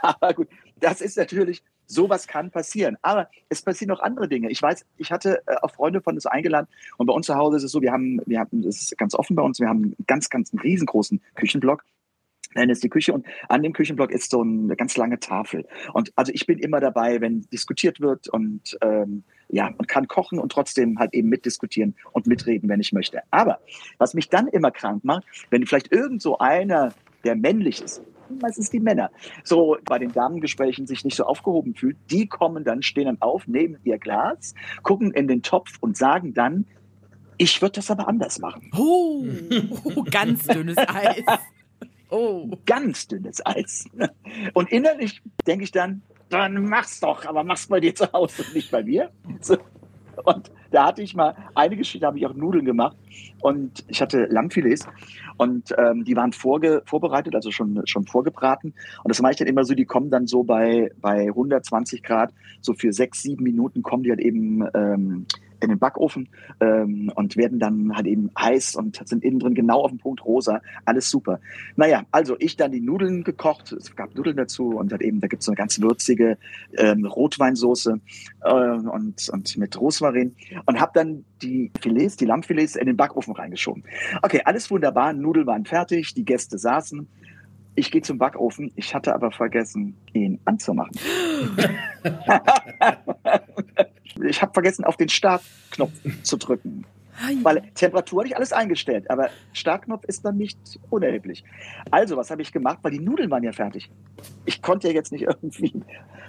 aber, 0.02 0.34
gut, 0.34 0.48
das 0.78 1.00
ist 1.00 1.16
natürlich, 1.16 1.64
sowas 1.86 2.26
kann 2.26 2.50
passieren. 2.50 2.96
Aber 3.02 3.28
es 3.48 3.62
passieren 3.62 3.88
noch 3.88 4.00
andere 4.00 4.28
Dinge. 4.28 4.50
Ich 4.50 4.60
weiß, 4.60 4.84
ich 4.96 5.12
hatte 5.12 5.42
äh, 5.46 5.56
auch 5.62 5.70
Freunde 5.70 6.00
von 6.00 6.14
uns 6.14 6.26
eingeladen 6.26 6.68
und 6.96 7.06
bei 7.06 7.12
uns 7.12 7.26
zu 7.26 7.34
Hause 7.34 7.56
ist 7.56 7.64
es 7.64 7.72
so, 7.72 7.82
wir 7.82 7.92
haben, 7.92 8.20
wir 8.26 8.40
haben, 8.40 8.62
das 8.62 8.82
ist 8.82 8.98
ganz 8.98 9.14
offen 9.14 9.36
bei 9.36 9.42
uns, 9.42 9.60
wir 9.60 9.68
haben 9.68 9.84
einen 9.84 9.96
ganz, 10.06 10.28
ganz 10.28 10.52
einen 10.52 10.60
riesengroßen 10.60 11.20
Küchenblock 11.34 11.84
nennen 12.54 12.70
es 12.70 12.80
die 12.80 12.88
Küche 12.88 13.12
und 13.12 13.26
an 13.48 13.62
dem 13.62 13.72
Küchenblock 13.72 14.10
ist 14.10 14.30
so 14.30 14.42
eine 14.42 14.76
ganz 14.76 14.96
lange 14.96 15.18
Tafel. 15.18 15.66
Und 15.92 16.12
also 16.16 16.32
ich 16.32 16.46
bin 16.46 16.58
immer 16.58 16.80
dabei, 16.80 17.20
wenn 17.20 17.42
diskutiert 17.52 18.00
wird 18.00 18.28
und 18.28 18.78
ähm, 18.80 19.24
ja, 19.48 19.72
und 19.76 19.88
kann 19.88 20.08
kochen 20.08 20.38
und 20.38 20.52
trotzdem 20.52 20.98
halt 20.98 21.14
eben 21.14 21.28
mitdiskutieren 21.28 21.94
und 22.12 22.26
mitreden, 22.26 22.68
wenn 22.68 22.80
ich 22.80 22.92
möchte. 22.92 23.22
Aber 23.30 23.60
was 23.98 24.14
mich 24.14 24.28
dann 24.28 24.48
immer 24.48 24.70
krank 24.70 25.04
macht, 25.04 25.24
wenn 25.50 25.66
vielleicht 25.66 25.92
irgend 25.92 26.22
so 26.22 26.38
einer, 26.38 26.94
der 27.24 27.36
männlich 27.36 27.82
ist, 27.82 28.02
meistens 28.40 28.70
die 28.70 28.80
Männer, 28.80 29.10
so 29.42 29.76
bei 29.84 29.98
den 29.98 30.12
Damengesprächen 30.12 30.86
sich 30.86 31.04
nicht 31.04 31.16
so 31.16 31.24
aufgehoben 31.24 31.74
fühlt, 31.74 31.96
die 32.10 32.26
kommen 32.26 32.64
dann, 32.64 32.82
stehen 32.82 33.06
dann 33.06 33.20
auf, 33.20 33.46
nehmen 33.46 33.78
ihr 33.84 33.98
Glas, 33.98 34.54
gucken 34.82 35.12
in 35.12 35.28
den 35.28 35.42
Topf 35.42 35.76
und 35.80 35.96
sagen 35.96 36.34
dann, 36.34 36.66
ich 37.36 37.60
würde 37.60 37.72
das 37.72 37.90
aber 37.90 38.08
anders 38.08 38.38
machen. 38.38 38.70
Oh, 38.76 39.24
oh 39.84 40.04
ganz 40.04 40.44
dünnes 40.46 40.76
Eis. 40.86 41.24
Oh. 42.10 42.48
Ganz 42.64 43.08
dünnes 43.08 43.44
Eis. 43.44 43.86
Und 44.52 44.70
innerlich 44.70 45.20
denke 45.46 45.64
ich 45.64 45.72
dann, 45.72 46.02
dann 46.28 46.64
mach's 46.68 47.00
doch, 47.00 47.24
aber 47.26 47.44
mach's 47.44 47.66
bei 47.66 47.80
dir 47.80 47.94
zu 47.94 48.12
Hause 48.12 48.42
und 48.42 48.54
nicht 48.54 48.70
bei 48.70 48.82
mir. 48.84 49.10
So. 49.40 49.56
Und 50.24 50.50
da 50.70 50.86
hatte 50.86 51.02
ich 51.02 51.14
mal 51.14 51.34
eine 51.54 51.76
Geschichte, 51.76 52.06
habe 52.06 52.18
ich 52.18 52.26
auch 52.26 52.34
Nudeln 52.34 52.64
gemacht 52.64 52.96
und 53.40 53.84
ich 53.88 54.00
hatte 54.02 54.26
Lammfilets 54.26 54.86
und 55.36 55.74
ähm, 55.78 56.04
die 56.04 56.16
waren 56.16 56.32
vorge 56.32 56.82
vorbereitet, 56.84 57.34
also 57.34 57.50
schon, 57.50 57.82
schon 57.86 58.06
vorgebraten. 58.06 58.74
Und 59.02 59.08
das 59.08 59.20
mache 59.20 59.32
ich 59.32 59.38
dann 59.38 59.46
immer 59.46 59.64
so, 59.64 59.74
die 59.74 59.84
kommen 59.84 60.10
dann 60.10 60.26
so 60.26 60.42
bei, 60.42 60.90
bei 61.00 61.28
120 61.28 62.02
Grad, 62.02 62.32
so 62.60 62.74
für 62.74 62.92
sechs, 62.92 63.22
sieben 63.22 63.44
Minuten 63.44 63.82
kommen 63.82 64.02
die 64.02 64.10
halt 64.10 64.20
eben 64.20 64.66
ähm, 64.74 65.26
in 65.64 65.70
den 65.70 65.78
Backofen 65.78 66.28
ähm, 66.60 67.10
und 67.14 67.36
werden 67.36 67.58
dann 67.58 67.94
halt 67.96 68.06
eben 68.06 68.30
heiß 68.38 68.76
und 68.76 69.00
sind 69.06 69.24
innen 69.24 69.40
drin 69.40 69.54
genau 69.54 69.82
auf 69.82 69.90
dem 69.90 69.98
Punkt 69.98 70.24
rosa. 70.24 70.60
Alles 70.84 71.10
super. 71.10 71.40
Naja, 71.76 72.04
also 72.10 72.36
ich 72.38 72.56
dann 72.56 72.72
die 72.72 72.80
Nudeln 72.80 73.24
gekocht, 73.24 73.72
es 73.72 73.94
gab 73.96 74.14
Nudeln 74.14 74.36
dazu 74.36 74.76
und 74.76 74.92
halt 74.92 75.02
eben, 75.02 75.20
da 75.20 75.26
gibt 75.26 75.40
es 75.40 75.46
so 75.46 75.52
eine 75.52 75.56
ganz 75.56 75.80
würzige 75.80 76.38
ähm, 76.76 77.04
Rotweinsoße 77.04 78.00
äh, 78.42 78.52
und, 78.52 79.28
und 79.30 79.56
mit 79.56 79.80
Rosmarin 79.80 80.34
und 80.66 80.80
habe 80.80 80.92
dann 80.94 81.24
die 81.42 81.72
Filets, 81.80 82.16
die 82.16 82.26
Lammfilets 82.26 82.76
in 82.76 82.86
den 82.86 82.96
Backofen 82.96 83.34
reingeschoben. 83.34 83.84
Okay, 84.22 84.42
alles 84.44 84.70
wunderbar, 84.70 85.12
Nudeln 85.12 85.46
waren 85.46 85.64
fertig, 85.64 86.14
die 86.14 86.24
Gäste 86.24 86.58
saßen. 86.58 87.08
Ich 87.76 87.90
gehe 87.90 88.02
zum 88.02 88.18
Backofen. 88.18 88.70
Ich 88.76 88.94
hatte 88.94 89.12
aber 89.14 89.32
vergessen, 89.32 89.96
ihn 90.12 90.38
anzumachen. 90.44 90.92
ich 94.22 94.42
habe 94.42 94.52
vergessen, 94.52 94.84
auf 94.84 94.96
den 94.96 95.08
Startknopf 95.08 95.92
zu 96.22 96.36
drücken. 96.36 96.84
Weil 97.42 97.62
Temperatur 97.74 98.20
hatte 98.20 98.28
ich 98.28 98.36
alles 98.36 98.52
eingestellt, 98.52 99.08
aber 99.08 99.30
Startknopf 99.52 100.04
ist 100.04 100.24
dann 100.24 100.36
nicht 100.36 100.58
unerheblich. 100.90 101.44
Also, 101.90 102.16
was 102.16 102.30
habe 102.30 102.42
ich 102.42 102.52
gemacht? 102.52 102.78
Weil 102.82 102.90
die 102.90 102.98
Nudeln 102.98 103.30
waren 103.30 103.44
ja 103.44 103.52
fertig. 103.52 103.88
Ich 104.46 104.62
konnte 104.62 104.88
ja 104.88 104.94
jetzt 104.94 105.12
nicht 105.12 105.22
irgendwie. 105.42 105.72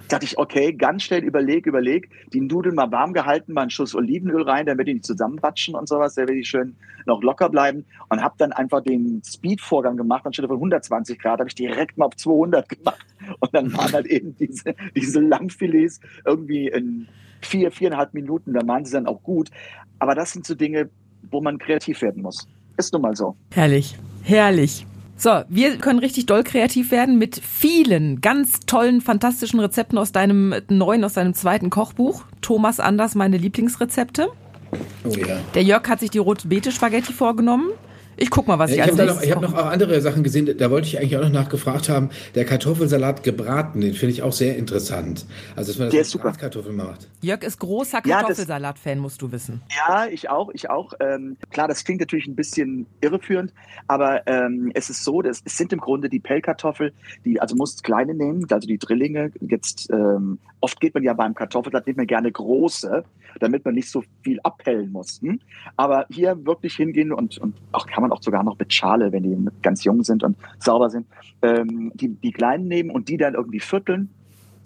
Dachte 0.08 0.24
ich, 0.24 0.38
okay, 0.38 0.72
ganz 0.72 1.02
schnell 1.02 1.24
überleg, 1.24 1.66
überleg. 1.66 2.08
Die 2.32 2.40
Nudeln 2.40 2.76
mal 2.76 2.92
warm 2.92 3.12
gehalten, 3.12 3.52
mal 3.52 3.62
einen 3.62 3.70
Schuss 3.70 3.96
Olivenöl 3.96 4.42
rein, 4.42 4.66
damit 4.66 4.86
die 4.86 4.94
nicht 4.94 5.06
zusammenbatschen 5.06 5.74
und 5.74 5.88
sowas, 5.88 6.14
damit 6.14 6.36
die 6.36 6.44
schön 6.44 6.76
noch 7.04 7.20
locker 7.22 7.48
bleiben. 7.48 7.84
Und 8.08 8.22
habe 8.22 8.36
dann 8.38 8.52
einfach 8.52 8.82
den 8.82 9.22
Speed-Vorgang 9.24 9.96
gemacht. 9.96 10.24
Anstelle 10.24 10.48
von 10.48 10.58
120 10.58 11.18
Grad 11.18 11.40
habe 11.40 11.48
ich 11.48 11.56
direkt 11.56 11.98
mal 11.98 12.06
auf 12.06 12.16
200 12.16 12.68
gemacht. 12.68 13.06
Und 13.40 13.52
dann 13.52 13.72
waren 13.72 13.92
halt 13.92 14.06
eben 14.06 14.36
diese, 14.36 14.74
diese 14.94 15.20
Lammfilets 15.20 16.00
irgendwie 16.24 16.68
in 16.68 17.08
vier, 17.40 17.70
viereinhalb 17.70 18.14
Minuten, 18.14 18.52
da 18.52 18.64
machen 18.64 18.84
sie 18.84 18.92
dann 18.92 19.06
auch 19.06 19.22
gut. 19.22 19.50
Aber 19.98 20.14
das 20.14 20.32
sind 20.32 20.46
so 20.46 20.54
Dinge, 20.54 20.90
wo 21.30 21.40
man 21.40 21.58
kreativ 21.58 22.02
werden 22.02 22.22
muss. 22.22 22.46
Ist 22.76 22.92
nun 22.92 23.02
mal 23.02 23.16
so. 23.16 23.36
Herrlich, 23.52 23.96
herrlich. 24.22 24.86
So, 25.18 25.42
wir 25.48 25.78
können 25.78 25.98
richtig 25.98 26.26
doll 26.26 26.44
kreativ 26.44 26.90
werden 26.90 27.16
mit 27.16 27.36
vielen 27.36 28.20
ganz 28.20 28.60
tollen, 28.60 29.00
fantastischen 29.00 29.58
Rezepten 29.60 29.96
aus 29.96 30.12
deinem 30.12 30.54
neuen, 30.68 31.04
aus 31.04 31.14
deinem 31.14 31.32
zweiten 31.32 31.70
Kochbuch. 31.70 32.24
Thomas 32.42 32.80
Anders, 32.80 33.14
meine 33.14 33.38
Lieblingsrezepte. 33.38 34.28
Oh 35.04 35.08
ja. 35.08 35.38
Der 35.54 35.62
Jörg 35.62 35.88
hat 35.88 36.00
sich 36.00 36.10
die 36.10 36.18
rote 36.18 36.48
Beete 36.48 36.70
Spaghetti 36.70 37.14
vorgenommen. 37.14 37.70
Ich 38.18 38.30
guck 38.30 38.46
mal, 38.46 38.58
was 38.58 38.70
ich, 38.70 38.76
Ich 38.76 38.82
als 38.82 38.92
habe 38.92 39.02
nächstes 39.02 39.16
noch, 39.16 39.24
ich 39.24 39.30
hab 39.32 39.42
koche. 39.42 39.52
noch 39.52 39.58
auch 39.58 39.70
andere 39.70 40.00
Sachen 40.00 40.22
gesehen, 40.22 40.56
da 40.56 40.70
wollte 40.70 40.86
ich 40.88 40.98
eigentlich 40.98 41.16
auch 41.16 41.22
noch 41.22 41.30
nachgefragt 41.30 41.88
haben. 41.88 42.10
Der 42.34 42.44
Kartoffelsalat 42.44 43.22
gebraten, 43.22 43.80
den 43.80 43.94
finde 43.94 44.12
ich 44.12 44.22
auch 44.22 44.32
sehr 44.32 44.56
interessant. 44.56 45.26
Also, 45.54 45.72
dass 45.72 45.78
man 45.78 45.86
das 45.86 45.92
Der 45.92 46.00
mit 46.00 46.06
ist 46.06 46.10
super. 46.12 46.32
Macht. 46.72 47.08
Jörg 47.20 47.42
ist 47.42 47.58
großer 47.58 48.00
Kartoffelsalat-Fan, 48.02 48.98
musst 48.98 49.20
du 49.22 49.32
wissen. 49.32 49.62
Ja, 49.76 50.06
ich 50.06 50.30
auch, 50.30 50.50
ich 50.52 50.70
auch. 50.70 50.92
Ähm, 51.00 51.36
klar, 51.50 51.68
das 51.68 51.84
klingt 51.84 52.00
natürlich 52.00 52.26
ein 52.26 52.36
bisschen 52.36 52.86
irreführend, 53.00 53.52
aber 53.86 54.26
ähm, 54.26 54.70
es 54.74 54.90
ist 54.90 55.04
so, 55.04 55.22
dass 55.22 55.42
es 55.44 55.56
sind 55.56 55.72
im 55.72 55.80
Grunde 55.80 56.08
die 56.08 56.20
Pellkartoffel, 56.20 56.92
die 57.24 57.40
also 57.40 57.54
musst 57.56 57.84
kleine 57.84 58.14
nehmen, 58.14 58.46
also 58.50 58.66
die 58.66 58.78
Drillinge. 58.78 59.32
Jetzt 59.40 59.88
ähm, 59.90 60.38
oft 60.60 60.80
geht 60.80 60.94
man 60.94 61.02
ja 61.02 61.12
beim 61.12 61.34
Kartoffelsalat 61.34 61.86
nimmt 61.86 61.98
man 61.98 62.06
gerne 62.06 62.30
große, 62.32 63.04
damit 63.40 63.64
man 63.64 63.74
nicht 63.74 63.90
so 63.90 64.02
viel 64.22 64.40
abpellen 64.42 64.90
muss. 64.92 65.20
Hm? 65.20 65.40
Aber 65.76 66.06
hier 66.10 66.44
wirklich 66.46 66.76
hingehen 66.76 67.12
und 67.12 67.38
und 67.38 67.54
auch 67.72 67.86
kann 67.86 68.02
man 68.02 68.05
auch 68.12 68.22
sogar 68.22 68.42
noch 68.42 68.58
mit 68.58 68.72
Schale, 68.72 69.12
wenn 69.12 69.22
die 69.22 69.36
ganz 69.62 69.84
jung 69.84 70.02
sind 70.02 70.22
und 70.22 70.36
sauber 70.58 70.90
sind, 70.90 71.06
ähm, 71.42 71.92
die 71.94 72.08
die 72.08 72.32
kleinen 72.32 72.68
nehmen 72.68 72.90
und 72.90 73.08
die 73.08 73.16
dann 73.16 73.34
irgendwie 73.34 73.60
vierteln 73.60 74.10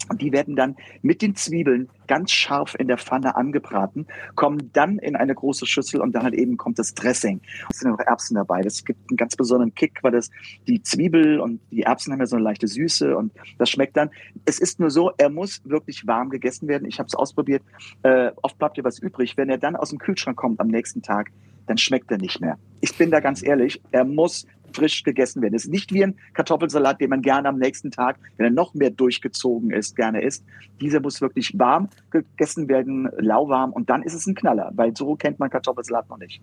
und 0.09 0.21
die 0.21 0.31
werden 0.31 0.55
dann 0.55 0.75
mit 1.01 1.21
den 1.21 1.35
Zwiebeln 1.35 1.89
ganz 2.07 2.31
scharf 2.31 2.75
in 2.77 2.87
der 2.87 2.97
Pfanne 2.97 3.35
angebraten, 3.35 4.07
kommen 4.35 4.69
dann 4.73 4.99
in 4.99 5.15
eine 5.15 5.33
große 5.33 5.65
Schüssel 5.65 6.01
und 6.01 6.13
dann 6.13 6.23
halt 6.23 6.33
eben 6.33 6.57
kommt 6.57 6.79
das 6.79 6.93
Dressing. 6.93 7.39
Es 7.69 7.79
sind 7.79 7.91
auch 7.91 7.99
Erbsen 7.99 8.35
dabei. 8.35 8.61
Das 8.61 8.83
gibt 8.83 9.09
einen 9.09 9.17
ganz 9.17 9.35
besonderen 9.35 9.73
Kick, 9.73 9.99
weil 10.01 10.11
das 10.11 10.29
die 10.67 10.81
Zwiebel 10.81 11.39
und 11.39 11.61
die 11.71 11.83
Erbsen 11.83 12.11
haben 12.11 12.19
ja 12.19 12.25
so 12.25 12.35
eine 12.35 12.43
leichte 12.43 12.67
Süße 12.67 13.15
und 13.15 13.31
das 13.57 13.69
schmeckt 13.69 13.95
dann. 13.95 14.09
Es 14.45 14.59
ist 14.59 14.79
nur 14.79 14.89
so, 14.89 15.11
er 15.17 15.29
muss 15.29 15.61
wirklich 15.63 16.05
warm 16.07 16.29
gegessen 16.29 16.67
werden. 16.67 16.87
Ich 16.87 16.99
habe 16.99 17.07
es 17.07 17.15
ausprobiert. 17.15 17.63
Äh, 18.03 18.31
oft 18.41 18.57
bleibt 18.57 18.77
ja 18.77 18.83
was 18.83 18.99
übrig. 18.99 19.37
Wenn 19.37 19.49
er 19.49 19.57
dann 19.57 19.75
aus 19.75 19.91
dem 19.91 19.99
Kühlschrank 19.99 20.37
kommt 20.37 20.59
am 20.59 20.67
nächsten 20.67 21.01
Tag, 21.01 21.31
dann 21.71 21.77
schmeckt 21.77 22.11
er 22.11 22.17
nicht 22.17 22.41
mehr. 22.41 22.57
Ich 22.81 22.97
bin 22.97 23.11
da 23.11 23.21
ganz 23.21 23.41
ehrlich, 23.41 23.81
er 23.91 24.03
muss 24.03 24.45
frisch 24.73 25.03
gegessen 25.03 25.41
werden. 25.41 25.55
Es 25.55 25.65
ist 25.65 25.71
nicht 25.71 25.93
wie 25.93 26.03
ein 26.03 26.15
Kartoffelsalat, 26.33 26.99
den 26.99 27.09
man 27.09 27.21
gerne 27.21 27.47
am 27.47 27.57
nächsten 27.57 27.91
Tag, 27.91 28.17
wenn 28.37 28.45
er 28.45 28.51
noch 28.51 28.73
mehr 28.73 28.89
durchgezogen 28.89 29.71
ist, 29.71 29.95
gerne 29.95 30.21
isst. 30.21 30.43
Dieser 30.81 30.99
muss 30.99 31.21
wirklich 31.21 31.57
warm 31.57 31.89
gegessen 32.09 32.67
werden, 32.67 33.09
lauwarm 33.17 33.71
und 33.71 33.89
dann 33.89 34.03
ist 34.03 34.13
es 34.13 34.27
ein 34.27 34.35
Knaller, 34.35 34.71
weil 34.75 34.95
so 34.95 35.15
kennt 35.15 35.39
man 35.39 35.49
Kartoffelsalat 35.49 36.09
noch 36.09 36.17
nicht. 36.17 36.41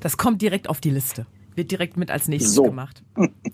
Das 0.00 0.16
kommt 0.16 0.42
direkt 0.42 0.68
auf 0.68 0.80
die 0.80 0.90
Liste. 0.90 1.26
Wird 1.54 1.70
direkt 1.70 1.96
mit 1.96 2.10
als 2.10 2.28
nächstes 2.28 2.54
So. 2.54 2.64
gemacht. 2.64 3.02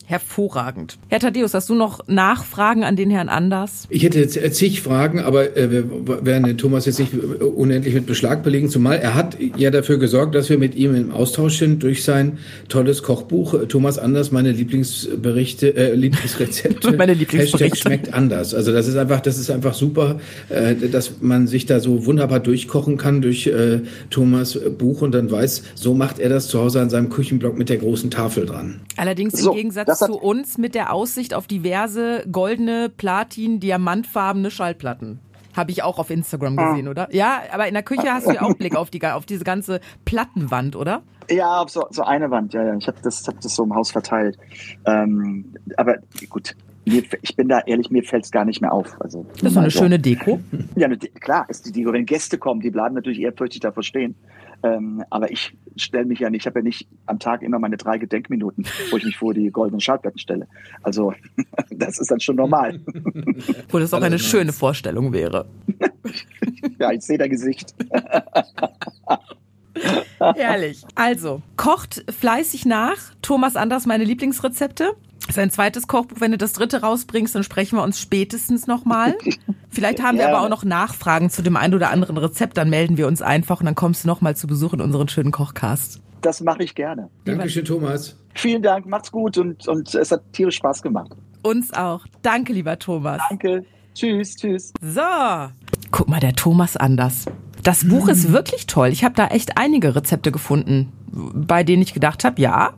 Hervorragend. 0.07 0.99
Herr 1.09 1.19
Thaddeus, 1.19 1.53
hast 1.55 1.69
du 1.69 1.75
noch 1.75 2.07
Nachfragen 2.07 2.85
an 2.85 2.97
den 2.97 3.11
Herrn 3.11 3.29
Anders? 3.29 3.87
Ich 3.91 4.03
hätte 4.05 4.21
jetzt 4.21 4.37
äh, 4.37 4.51
zig 4.53 4.81
Fragen, 4.81 5.21
aber 5.21 5.57
äh, 5.57 5.71
wir 5.71 6.25
werden 6.25 6.45
den 6.45 6.59
Thomas 6.59 6.87
jetzt 6.87 6.99
nicht 7.01 7.13
äh, 7.13 7.17
unendlich 7.45 7.95
mit 7.95 8.07
Beschlag 8.07 8.43
belegen, 8.43 8.69
zumal 8.71 8.99
er 8.99 9.15
hat 9.15 9.37
ja 9.57 9.71
dafür 9.71 9.99
gesorgt, 9.99 10.35
dass 10.35 10.49
wir 10.49 10.59
mit 10.59 10.77
ihm 10.77 10.95
im 10.95 11.11
Austausch 11.11 11.59
sind 11.59 11.83
durch 11.83 12.05
sein 12.05 12.39
tolles 12.69 13.03
Kochbuch. 13.03 13.55
Äh, 13.55 13.67
Thomas 13.67 13.99
Anders, 13.99 14.31
meine 14.31 14.53
Lieblingsberichte, 14.53 15.77
äh, 15.77 15.95
Lieblingsrezepte. 15.95 16.93
Meine 16.97 17.15
Lieblingsberichte. 17.15 17.65
Hashtag 17.65 17.77
schmeckt 17.77 18.15
anders. 18.15 18.55
Also 18.55 18.73
das 18.73 18.87
ist 18.89 18.97
einfach, 18.97 19.21
das 19.21 19.39
ist 19.39 19.51
einfach 19.51 19.75
super, 19.75 20.21
äh, 20.49 20.75
dass 20.75 21.21
man 21.21 21.47
sich 21.47 21.67
da 21.67 21.81
so 21.81 22.07
wunderbar 22.07 22.41
durchkochen 22.41 22.97
kann 22.97 23.23
durch 23.23 23.47
äh, 23.47 23.81
Thomas 24.11 24.59
Buch 24.79 25.03
und 25.03 25.13
dann 25.13 25.31
weiß, 25.31 25.63
so 25.75 25.95
macht 25.95 26.19
er 26.19 26.29
das 26.29 26.49
zu 26.49 26.61
Hause 26.61 26.81
an 26.81 26.91
seinem 26.91 27.09
Küchenblock 27.11 27.59
mit 27.59 27.69
der 27.69 27.79
großen 27.89 28.11
Tafel 28.11 28.45
dran. 28.47 28.81
Allerdings 28.97 29.33
So, 29.41 29.51
im 29.53 29.57
Gegensatz 29.57 29.87
das 29.87 30.01
hat- 30.03 30.09
zu 30.09 30.19
uns 30.19 30.59
mit 30.59 30.75
der 30.75 30.93
Aussicht 30.93 31.33
auf 31.35 31.47
diverse 31.47 32.25
goldene, 32.31 32.89
platin, 32.95 33.61
diamantfarbene 33.61 34.51
Schallplatten. 34.51 35.21
Habe 35.57 35.71
ich 35.71 35.83
auch 35.83 35.99
auf 35.99 36.11
Instagram 36.11 36.59
Ah. 36.59 36.71
gesehen, 36.71 36.89
oder? 36.89 37.09
Ja, 37.13 37.41
aber 37.53 37.67
in 37.67 37.75
der 37.75 37.83
Küche 37.83 38.13
hast 38.13 38.27
du 38.29 38.33
ja 38.33 38.43
auch 38.43 38.55
Blick 38.55 38.77
auf, 38.77 38.91
die, 38.91 39.05
auf 39.05 39.25
diese 39.27 39.43
ganze 39.45 39.81
Plattenwand, 40.05 40.77
oder? 40.77 41.03
Ja, 41.31 41.61
auf 41.63 41.71
so, 41.71 41.87
so 41.91 42.03
eine 42.03 42.31
Wand, 42.31 42.53
ja, 42.55 42.63
ja. 42.65 42.77
Ich 42.77 42.87
habe 42.87 42.99
das, 43.03 43.27
hab 43.27 43.41
das 43.41 43.55
so 43.55 43.65
im 43.65 43.75
Haus 43.75 43.91
verteilt. 43.91 44.39
Ähm, 44.87 45.47
aber 45.77 45.97
gut, 46.31 46.55
mir, 46.87 47.03
ich 47.23 47.37
bin 47.37 47.49
da 47.49 47.61
ehrlich, 47.61 47.91
mir 47.91 48.03
fällt 48.03 48.25
es 48.25 48.31
gar 48.31 48.45
nicht 48.45 48.61
mehr 48.63 48.73
auf. 48.73 48.99
Also, 49.01 49.27
Das 49.35 49.43
ist 49.45 49.55
so 49.55 49.61
eine 49.61 49.71
schöne 49.71 49.99
Deko. 49.99 50.41
Ja, 50.77 50.89
ne, 50.89 50.97
klar, 50.97 51.45
ist 51.49 51.67
die, 51.67 51.73
die, 51.73 51.85
wenn 51.87 52.07
Gäste 52.07 52.39
kommen, 52.39 52.61
die 52.61 52.71
bleiben 52.71 52.95
natürlich 52.95 53.21
ehrfürchtig 53.21 53.61
davor 53.61 53.83
stehen. 53.83 54.15
Ähm, 54.63 55.05
aber 55.11 55.31
ich 55.31 55.57
stelle 55.77 56.05
mich 56.05 56.19
ja 56.19 56.31
nicht, 56.31 56.43
ich 56.43 56.47
habe 56.47 56.61
ja 56.61 56.65
nicht 56.65 56.89
am 57.07 57.19
Tag 57.19 57.43
immer 57.43 57.59
meine 57.59 57.77
drei 57.77 57.99
Gedenkminuten, 57.99 58.67
wo 58.91 58.97
ich 58.97 59.05
mich 59.05 59.17
vor 59.17 59.33
die 59.35 59.51
goldenen 59.51 59.81
Schallplatten 59.81 60.19
stelle. 60.19 60.49
Also 60.83 61.15
das 61.71 61.99
ist 61.99 62.11
dann 62.11 62.21
schon 62.21 62.37
normal. 62.37 62.81
Obwohl 63.65 63.81
das 63.81 63.95
auch 63.95 64.03
eine 64.03 64.19
schöne 64.19 64.53
Vorstellung 64.53 65.13
wäre. 65.13 65.47
ja, 66.79 66.93
ich 66.93 67.03
sehe 67.03 67.19
dein 67.19 67.31
Gesicht. 67.31 67.75
Herrlich. 70.19 70.85
Also, 70.97 71.43
kocht 71.57 72.05
fleißig 72.11 72.67
nach. 72.67 72.97
Thomas 73.23 73.55
Anders, 73.55 73.87
meine 73.87 74.05
Lieblingsrezepte. 74.05 74.95
Sein 75.31 75.51
zweites 75.51 75.87
Kochbuch, 75.87 76.21
wenn 76.21 76.31
du 76.31 76.39
das 76.39 76.53
dritte 76.53 76.81
rausbringst, 76.81 77.35
dann 77.35 77.45
sprechen 77.45 77.77
wir 77.77 77.83
uns 77.83 78.01
spätestens 78.01 78.67
nochmal. 78.67 79.17
Vielleicht 79.71 80.03
haben 80.03 80.19
wir 80.19 80.29
aber 80.29 80.45
auch 80.45 80.49
noch 80.49 80.65
Nachfragen 80.65 81.31
zu 81.31 81.43
dem 81.43 81.57
einen 81.57 81.75
oder 81.75 81.91
anderen 81.91 82.17
Rezept, 82.17 82.57
dann 82.57 82.71
melden 82.71 82.97
wir 82.97 83.07
uns 83.07 83.23
einfach 83.23 83.61
und 83.61 83.67
dann 83.67 83.75
kommst 83.75 84.05
du 84.05 84.09
nochmal 84.09 84.37
zu 84.37 84.47
Besuch 84.47 84.73
in 84.73 84.81
unseren 84.81 85.09
schönen 85.09 85.31
Kochcast. 85.31 86.01
Das 86.23 86.41
mache 86.41 86.65
ich 86.65 86.75
gerne. 86.75 87.11
Dankeschön, 87.25 87.65
Thomas. 87.65 88.17
Vielen 88.35 88.63
Dank, 88.63 88.87
macht's 88.87 89.13
gut 89.13 89.39
und, 89.39 89.69
und 89.69 89.95
es 89.95 90.11
hat 90.11 90.23
tierisch 90.33 90.57
Spaß 90.57 90.83
gemacht. 90.83 91.13
Uns 91.43 91.73
auch. 91.73 92.07
Danke, 92.23 92.53
lieber 92.53 92.79
Thomas. 92.79 93.21
Danke. 93.29 93.65
Tschüss, 93.95 94.37
tschüss. 94.37 94.73
So. 94.81 95.01
Guck 95.91 96.09
mal, 96.09 96.21
der 96.21 96.35
Thomas 96.35 96.77
Anders. 96.77 97.27
Das 97.63 97.87
Buch 97.89 98.09
ist 98.09 98.33
wirklich 98.33 98.67
toll. 98.67 98.89
Ich 98.89 99.05
habe 99.05 99.15
da 99.15 99.27
echt 99.29 99.59
einige 99.59 99.95
Rezepte 99.95 100.31
gefunden, 100.31 100.93
bei 101.13 101.65
denen 101.65 101.83
ich 101.83 101.95
gedacht 101.95 102.25
habe, 102.25 102.41
ja, 102.41 102.75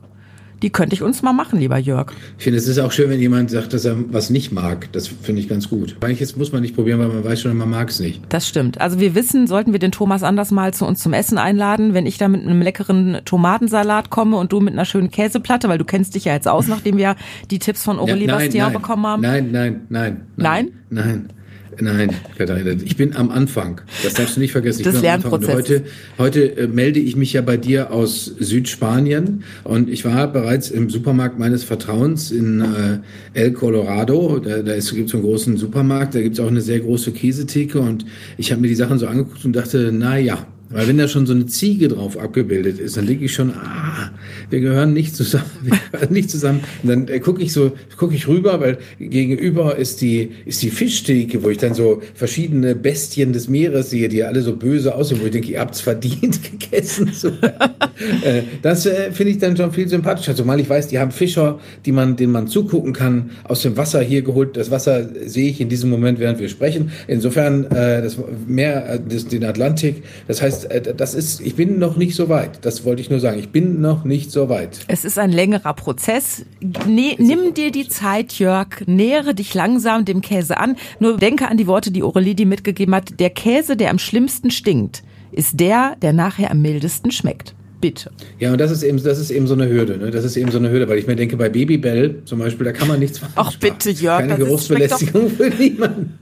die 0.63 0.71
könnte 0.71 0.95
ich 0.95 1.03
uns 1.03 1.23
mal 1.23 1.33
machen, 1.33 1.59
lieber 1.59 1.79
Jörg. 1.79 2.13
Ich 2.39 2.45
finde, 2.45 2.59
es 2.59 2.69
ist 2.69 2.79
auch 2.79 2.93
schön, 2.93 3.11
wenn 3.11 3.21
jemand 3.21 3.51
sagt, 3.51 3.73
dass 3.73 3.85
er 3.85 3.97
was 4.13 4.31
nicht 4.31 4.53
mag. 4.53 4.89
Das 4.93 5.09
finde 5.09 5.41
ich 5.41 5.49
ganz 5.49 5.69
gut. 5.69 5.97
Jetzt 6.07 6.37
muss 6.37 6.53
man 6.53 6.63
nicht 6.63 6.75
probieren, 6.75 6.99
weil 6.99 7.09
man 7.09 7.25
weiß 7.25 7.41
schon, 7.41 7.57
man 7.57 7.71
mag 7.71 7.89
es 7.89 8.01
nicht. 8.01 8.23
Das 8.29 8.47
stimmt. 8.47 8.81
Also 8.81 9.01
wir 9.01 9.15
wissen, 9.15 9.47
sollten 9.47 9.73
wir 9.73 9.79
den 9.79 9.93
Thomas 9.93 10.23
Anders 10.23 10.51
mal 10.51 10.75
zu 10.75 10.87
uns 10.87 11.01
zum 11.01 11.13
Essen 11.13 11.39
einladen, 11.39 11.95
wenn 11.95 12.07
ich 12.07 12.19
da 12.19 12.29
mit 12.29 12.43
einem 12.43 12.61
leckeren 12.63 13.21
Tomatensalat 13.25 14.11
komme 14.11 14.37
und 14.37 14.53
du 14.53 14.61
mit 14.61 14.75
einer 14.75 14.85
schönen 14.85 15.11
Käseplatte, 15.11 15.69
weil 15.69 15.79
du 15.79 15.85
kennst 15.85 16.15
dich 16.15 16.27
ja 16.27 16.35
jetzt 16.35 16.49
aus, 16.49 16.67
nachdem 16.69 16.97
wir 16.97 17.17
die 17.51 17.59
Tipps 17.59 17.83
von 17.83 17.99
Aurélie 17.99 18.27
Ja, 18.27 18.37
Bastien 18.37 18.73
bekommen 18.73 19.07
haben. 19.07 19.23
Nein, 19.23 19.51
nein, 19.51 19.87
nein, 19.89 20.21
Nein? 20.37 20.71
Nein. 20.91 21.05
Nein, 21.07 21.31
Katharina, 21.77 22.73
ich 22.85 22.97
bin 22.97 23.17
am 23.17 23.31
Anfang. 23.31 23.81
Das 24.03 24.15
darfst 24.15 24.37
du 24.37 24.41
nicht 24.41 24.53
vergessen. 24.53 24.83
Ich. 24.83 24.87
Und 24.87 25.03
Lernprozesses. 25.03 25.55
heute, 25.55 25.85
heute 26.19 26.57
äh, 26.57 26.67
melde 26.67 27.01
ich 27.01 27.17
mich 27.17 27.33
ja 27.33 27.43
bei 27.43 27.57
dir 27.57 27.93
aus 27.93 28.25
Südspanien 28.25 29.45
und 29.65 29.89
ich 29.89 30.05
war 30.05 30.33
bereits 30.33 30.71
im 30.71 30.91
Supermarkt 30.91 31.39
meines 31.39 31.65
Vertrauens 31.65 32.31
in 32.31 32.61
äh, 32.61 32.99
El 33.39 33.53
Colorado. 33.53 34.39
Da, 34.39 34.63
da 34.63 34.73
ist, 34.73 34.95
gibt's 34.95 35.13
so 35.13 35.19
einen 35.19 35.27
großen 35.27 35.57
Supermarkt, 35.57 36.15
da 36.15 36.21
gibt's 36.21 36.41
auch 36.41 36.49
eine 36.49 36.61
sehr 36.61 36.81
große 36.81 37.13
Käsetheke 37.13 37.81
und 37.81 38.05
ich 38.37 38.53
habe 38.53 38.61
mir 38.61 38.69
die 38.69 38.75
Sachen 38.75 38.99
so 38.99 39.07
angeguckt 39.07 39.45
und 39.45 39.55
dachte, 39.55 39.91
na 39.93 40.19
ja, 40.19 40.47
weil 40.73 40.87
wenn 40.87 40.99
da 40.99 41.09
schon 41.09 41.27
so 41.27 41.33
eine 41.33 41.47
Ziege 41.47 41.89
drauf 41.89 42.17
abgebildet 42.17 42.79
ist, 42.79 42.97
dann 42.97 43.07
denke 43.07 43.25
ich 43.25 43.35
schon, 43.35 43.51
ah, 43.51 44.11
wir 44.51 44.61
gehören 44.61 44.93
nicht 44.93 45.17
zusammen, 45.17 45.51
wir 45.63 45.79
gehören 45.91 46.13
nicht 46.13 46.31
zusammen. 46.31 46.61
Und 46.83 46.89
dann 46.89 47.09
äh, 47.09 47.19
gucke 47.19 47.43
ich 47.43 47.53
so, 47.53 47.73
gucke 47.97 48.15
ich 48.15 48.29
rüber, 48.29 48.61
weil 48.61 48.79
gegenüber 48.99 49.77
ist 49.77 50.01
die, 50.01 50.31
ist 50.45 50.63
die 50.63 50.71
Fischtheke, 50.71 51.43
wo 51.43 51.51
ich 51.51 51.59
dann 51.59 51.75
so 51.75 52.03
verschiedene 52.15 52.77
Bestien 52.77 53.33
des 53.33 53.49
Meeres 53.49 53.91
sehe, 53.91 54.09
die 54.09 54.23
alle 54.23 54.43
so 54.43 54.55
böse 54.55 54.95
aussehen, 54.95 55.21
wo 55.21 55.27
ich 55.27 55.33
denke, 55.33 55.51
ihr 55.51 55.61
habt's 55.61 55.81
verdient 55.81 56.41
gegessen. 56.61 57.11
So. 57.13 57.29
äh, 57.29 58.43
das 58.63 58.87
äh, 58.87 59.11
finde 59.11 59.33
ich 59.33 59.39
dann 59.39 59.57
schon 59.57 59.73
viel 59.73 59.89
sympathischer. 59.89 60.37
Zumal 60.37 60.61
ich 60.61 60.71
weiß, 60.71 60.87
die 60.87 61.01
haben 61.01 61.11
Fischer, 61.11 61.59
die 61.85 61.93
man, 61.93 62.15
denen 62.15 62.33
man 62.33 62.47
zugucken 62.47 62.93
kann, 62.93 63.31
aus 63.43 63.63
dem 63.63 63.77
Wasser 63.77 64.01
hier 64.03 64.23
geholt. 64.23 64.57
Das 64.57 64.71
Wasser 64.71 65.09
sehe 65.27 65.51
ich 65.51 65.61
in 65.61 65.69
diesem 65.69 65.91
Moment, 65.91 66.21
während 66.21 66.39
wir 66.39 66.49
sprechen. 66.49 66.93
Insofern, 67.09 67.65
äh, 67.65 68.03
das 68.03 68.19
Meer, 68.47 68.95
äh, 68.95 69.01
das, 69.07 69.27
den 69.27 69.45
Atlantik, 69.45 70.05
das 70.29 70.41
heißt, 70.41 70.60
äh, 70.65 70.95
das 70.95 71.15
ist, 71.15 71.41
ich 71.41 71.55
bin 71.57 71.79
noch 71.79 71.97
nicht 71.97 72.15
so 72.15 72.29
weit. 72.29 72.65
Das 72.65 72.85
wollte 72.85 73.01
ich 73.03 73.11
nur 73.11 73.21
sagen. 73.21 73.39
Ich 73.39 73.51
bin 73.51 73.81
noch 73.81 74.05
nicht 74.05 74.31
so 74.31 74.49
weit. 74.49 74.81
Es 74.89 75.05
ist 75.05 75.19
ein 75.19 75.33
längerer 75.33 75.75
Prozess. 75.75 76.45
Ne, 76.87 77.15
nimm 77.19 77.55
dir 77.55 77.71
die 77.71 77.89
Zeit, 77.89 78.33
Jörg. 78.39 78.69
Nähere 78.87 79.35
dich 79.35 79.55
langsam 79.55 80.05
dem 80.05 80.21
Käse 80.21 80.57
an. 80.59 80.77
Nur 80.99 81.17
denke 81.19 81.49
an 81.49 81.57
die 81.57 81.67
Worte, 81.67 81.91
die 81.91 82.03
Aurelie 82.03 82.35
dir 82.35 82.47
mitgegeben 82.47 82.95
hat. 82.95 83.19
Der 83.21 83.31
Käse, 83.31 83.77
der 83.77 83.91
am 83.91 83.99
schlimmsten 83.99 84.51
stinkt, 84.51 85.03
ist 85.33 85.61
der, 85.61 85.97
der 86.03 86.13
nachher 86.13 86.51
am 86.51 86.61
mildesten 86.63 87.11
schmeckt. 87.11 87.55
Bitte. 87.81 88.11
Ja, 88.39 88.53
und 88.53 88.61
das 88.61 88.71
ist 88.71 88.83
eben, 88.83 89.03
das 89.03 89.19
ist 89.19 89.31
eben 89.31 89.47
so 89.47 89.55
eine 89.55 89.67
Hürde, 89.67 89.97
ne? 89.97 90.11
Das 90.11 90.25
ist 90.25 90.37
eben 90.37 90.51
so 90.51 90.59
eine 90.59 90.71
Hürde, 90.71 90.87
weil 90.89 90.99
ich 90.99 91.07
mir 91.07 91.17
denke, 91.17 91.39
bei 91.39 91.49
Babybell 91.49 92.21
zum 92.27 92.39
Beispiel, 92.39 92.67
da 92.67 92.73
kann 92.73 92.89
man 92.89 92.99
nichts 93.01 93.23
machen. 93.23 93.33
Ach, 93.37 93.57
bitte, 93.57 93.89
Jörg, 93.91 94.19
Keine 94.19 94.33
das 94.33 94.39
ist- 94.41 94.45
Geruchsbelästigung 94.45 95.31
für 95.31 95.49
niemanden. 95.49 96.19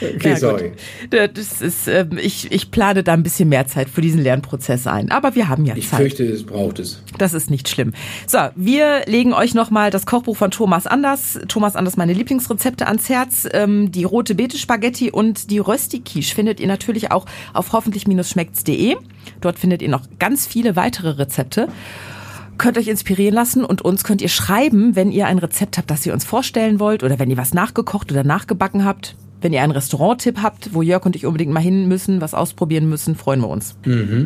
Okay, 0.00 0.30
Ja, 0.30 0.36
sorry. 0.36 0.72
gut. 1.10 1.30
Das 1.36 1.60
ist, 1.62 1.88
ähm, 1.88 2.18
ich, 2.20 2.50
ich 2.52 2.70
plane 2.70 3.02
da 3.02 3.12
ein 3.12 3.22
bisschen 3.22 3.48
mehr 3.48 3.66
Zeit 3.66 3.88
für 3.88 4.00
diesen 4.00 4.22
Lernprozess 4.22 4.86
ein. 4.86 5.10
Aber 5.10 5.34
wir 5.34 5.48
haben 5.48 5.64
ja 5.64 5.74
Ich 5.76 5.88
Zeit. 5.88 6.00
fürchte, 6.00 6.24
es 6.24 6.44
braucht 6.44 6.78
es. 6.78 7.02
Das 7.18 7.34
ist 7.34 7.50
nicht 7.50 7.68
schlimm. 7.68 7.92
So, 8.26 8.38
wir 8.54 9.02
legen 9.06 9.32
euch 9.32 9.54
nochmal 9.54 9.90
das 9.90 10.06
Kochbuch 10.06 10.36
von 10.36 10.50
Thomas 10.50 10.86
Anders, 10.86 11.38
Thomas 11.48 11.76
Anders 11.76 11.96
meine 11.96 12.12
Lieblingsrezepte 12.12 12.86
ans 12.86 13.08
Herz. 13.08 13.48
Ähm, 13.52 13.90
die 13.92 14.04
rote 14.04 14.34
Beete 14.34 14.58
Spaghetti 14.58 15.10
und 15.10 15.50
die 15.50 15.58
Rösti-Quiche 15.58 16.34
findet 16.34 16.60
ihr 16.60 16.66
natürlich 16.66 17.10
auch 17.12 17.26
auf 17.52 17.72
hoffentlich-schmeckt's.de. 17.72 18.96
Dort 19.40 19.58
findet 19.58 19.82
ihr 19.82 19.88
noch 19.88 20.02
ganz 20.18 20.46
viele 20.46 20.76
weitere 20.76 21.10
Rezepte. 21.10 21.68
Könnt 22.58 22.78
euch 22.78 22.88
inspirieren 22.88 23.34
lassen 23.34 23.64
und 23.66 23.82
uns 23.82 24.02
könnt 24.02 24.22
ihr 24.22 24.28
schreiben, 24.30 24.96
wenn 24.96 25.10
ihr 25.12 25.26
ein 25.26 25.36
Rezept 25.38 25.76
habt, 25.76 25.90
das 25.90 26.06
ihr 26.06 26.14
uns 26.14 26.24
vorstellen 26.24 26.80
wollt 26.80 27.02
oder 27.02 27.18
wenn 27.18 27.28
ihr 27.28 27.36
was 27.36 27.52
nachgekocht 27.52 28.10
oder 28.10 28.24
nachgebacken 28.24 28.84
habt. 28.84 29.14
Wenn 29.40 29.52
ihr 29.52 29.62
einen 29.62 29.72
Restauranttipp 29.72 30.38
habt, 30.42 30.72
wo 30.74 30.82
Jörg 30.82 31.04
und 31.04 31.14
ich 31.14 31.26
unbedingt 31.26 31.52
mal 31.52 31.60
hin 31.60 31.86
müssen, 31.88 32.20
was 32.20 32.32
ausprobieren 32.34 32.88
müssen, 32.88 33.14
freuen 33.16 33.40
wir 33.40 33.48
uns. 33.48 33.76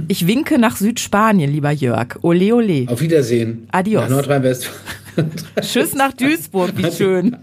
Ich 0.09 0.27
winke 0.27 0.59
nach 0.59 0.77
Südspanien, 0.77 1.51
lieber 1.51 1.71
Jörg. 1.73 2.19
Ole, 2.23 2.55
ole. 2.55 2.87
Auf 2.89 3.01
Wiedersehen. 3.01 3.67
Adios. 3.73 4.05
Nach 4.05 4.11
Nordrhein-Westfalen. 4.11 4.81
Tschüss 5.61 5.95
nach 5.95 6.13
Duisburg, 6.13 6.71
wie 6.77 6.91
schön. 6.93 7.37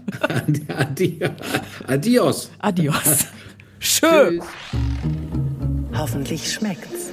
Adi- 0.68 1.18
Adios. 1.86 2.50
Adios. 2.58 3.26
Schön. 3.80 4.40
Tschüss. 4.40 4.44
Hoffentlich 5.96 6.50
schmeckt's. 6.52 7.07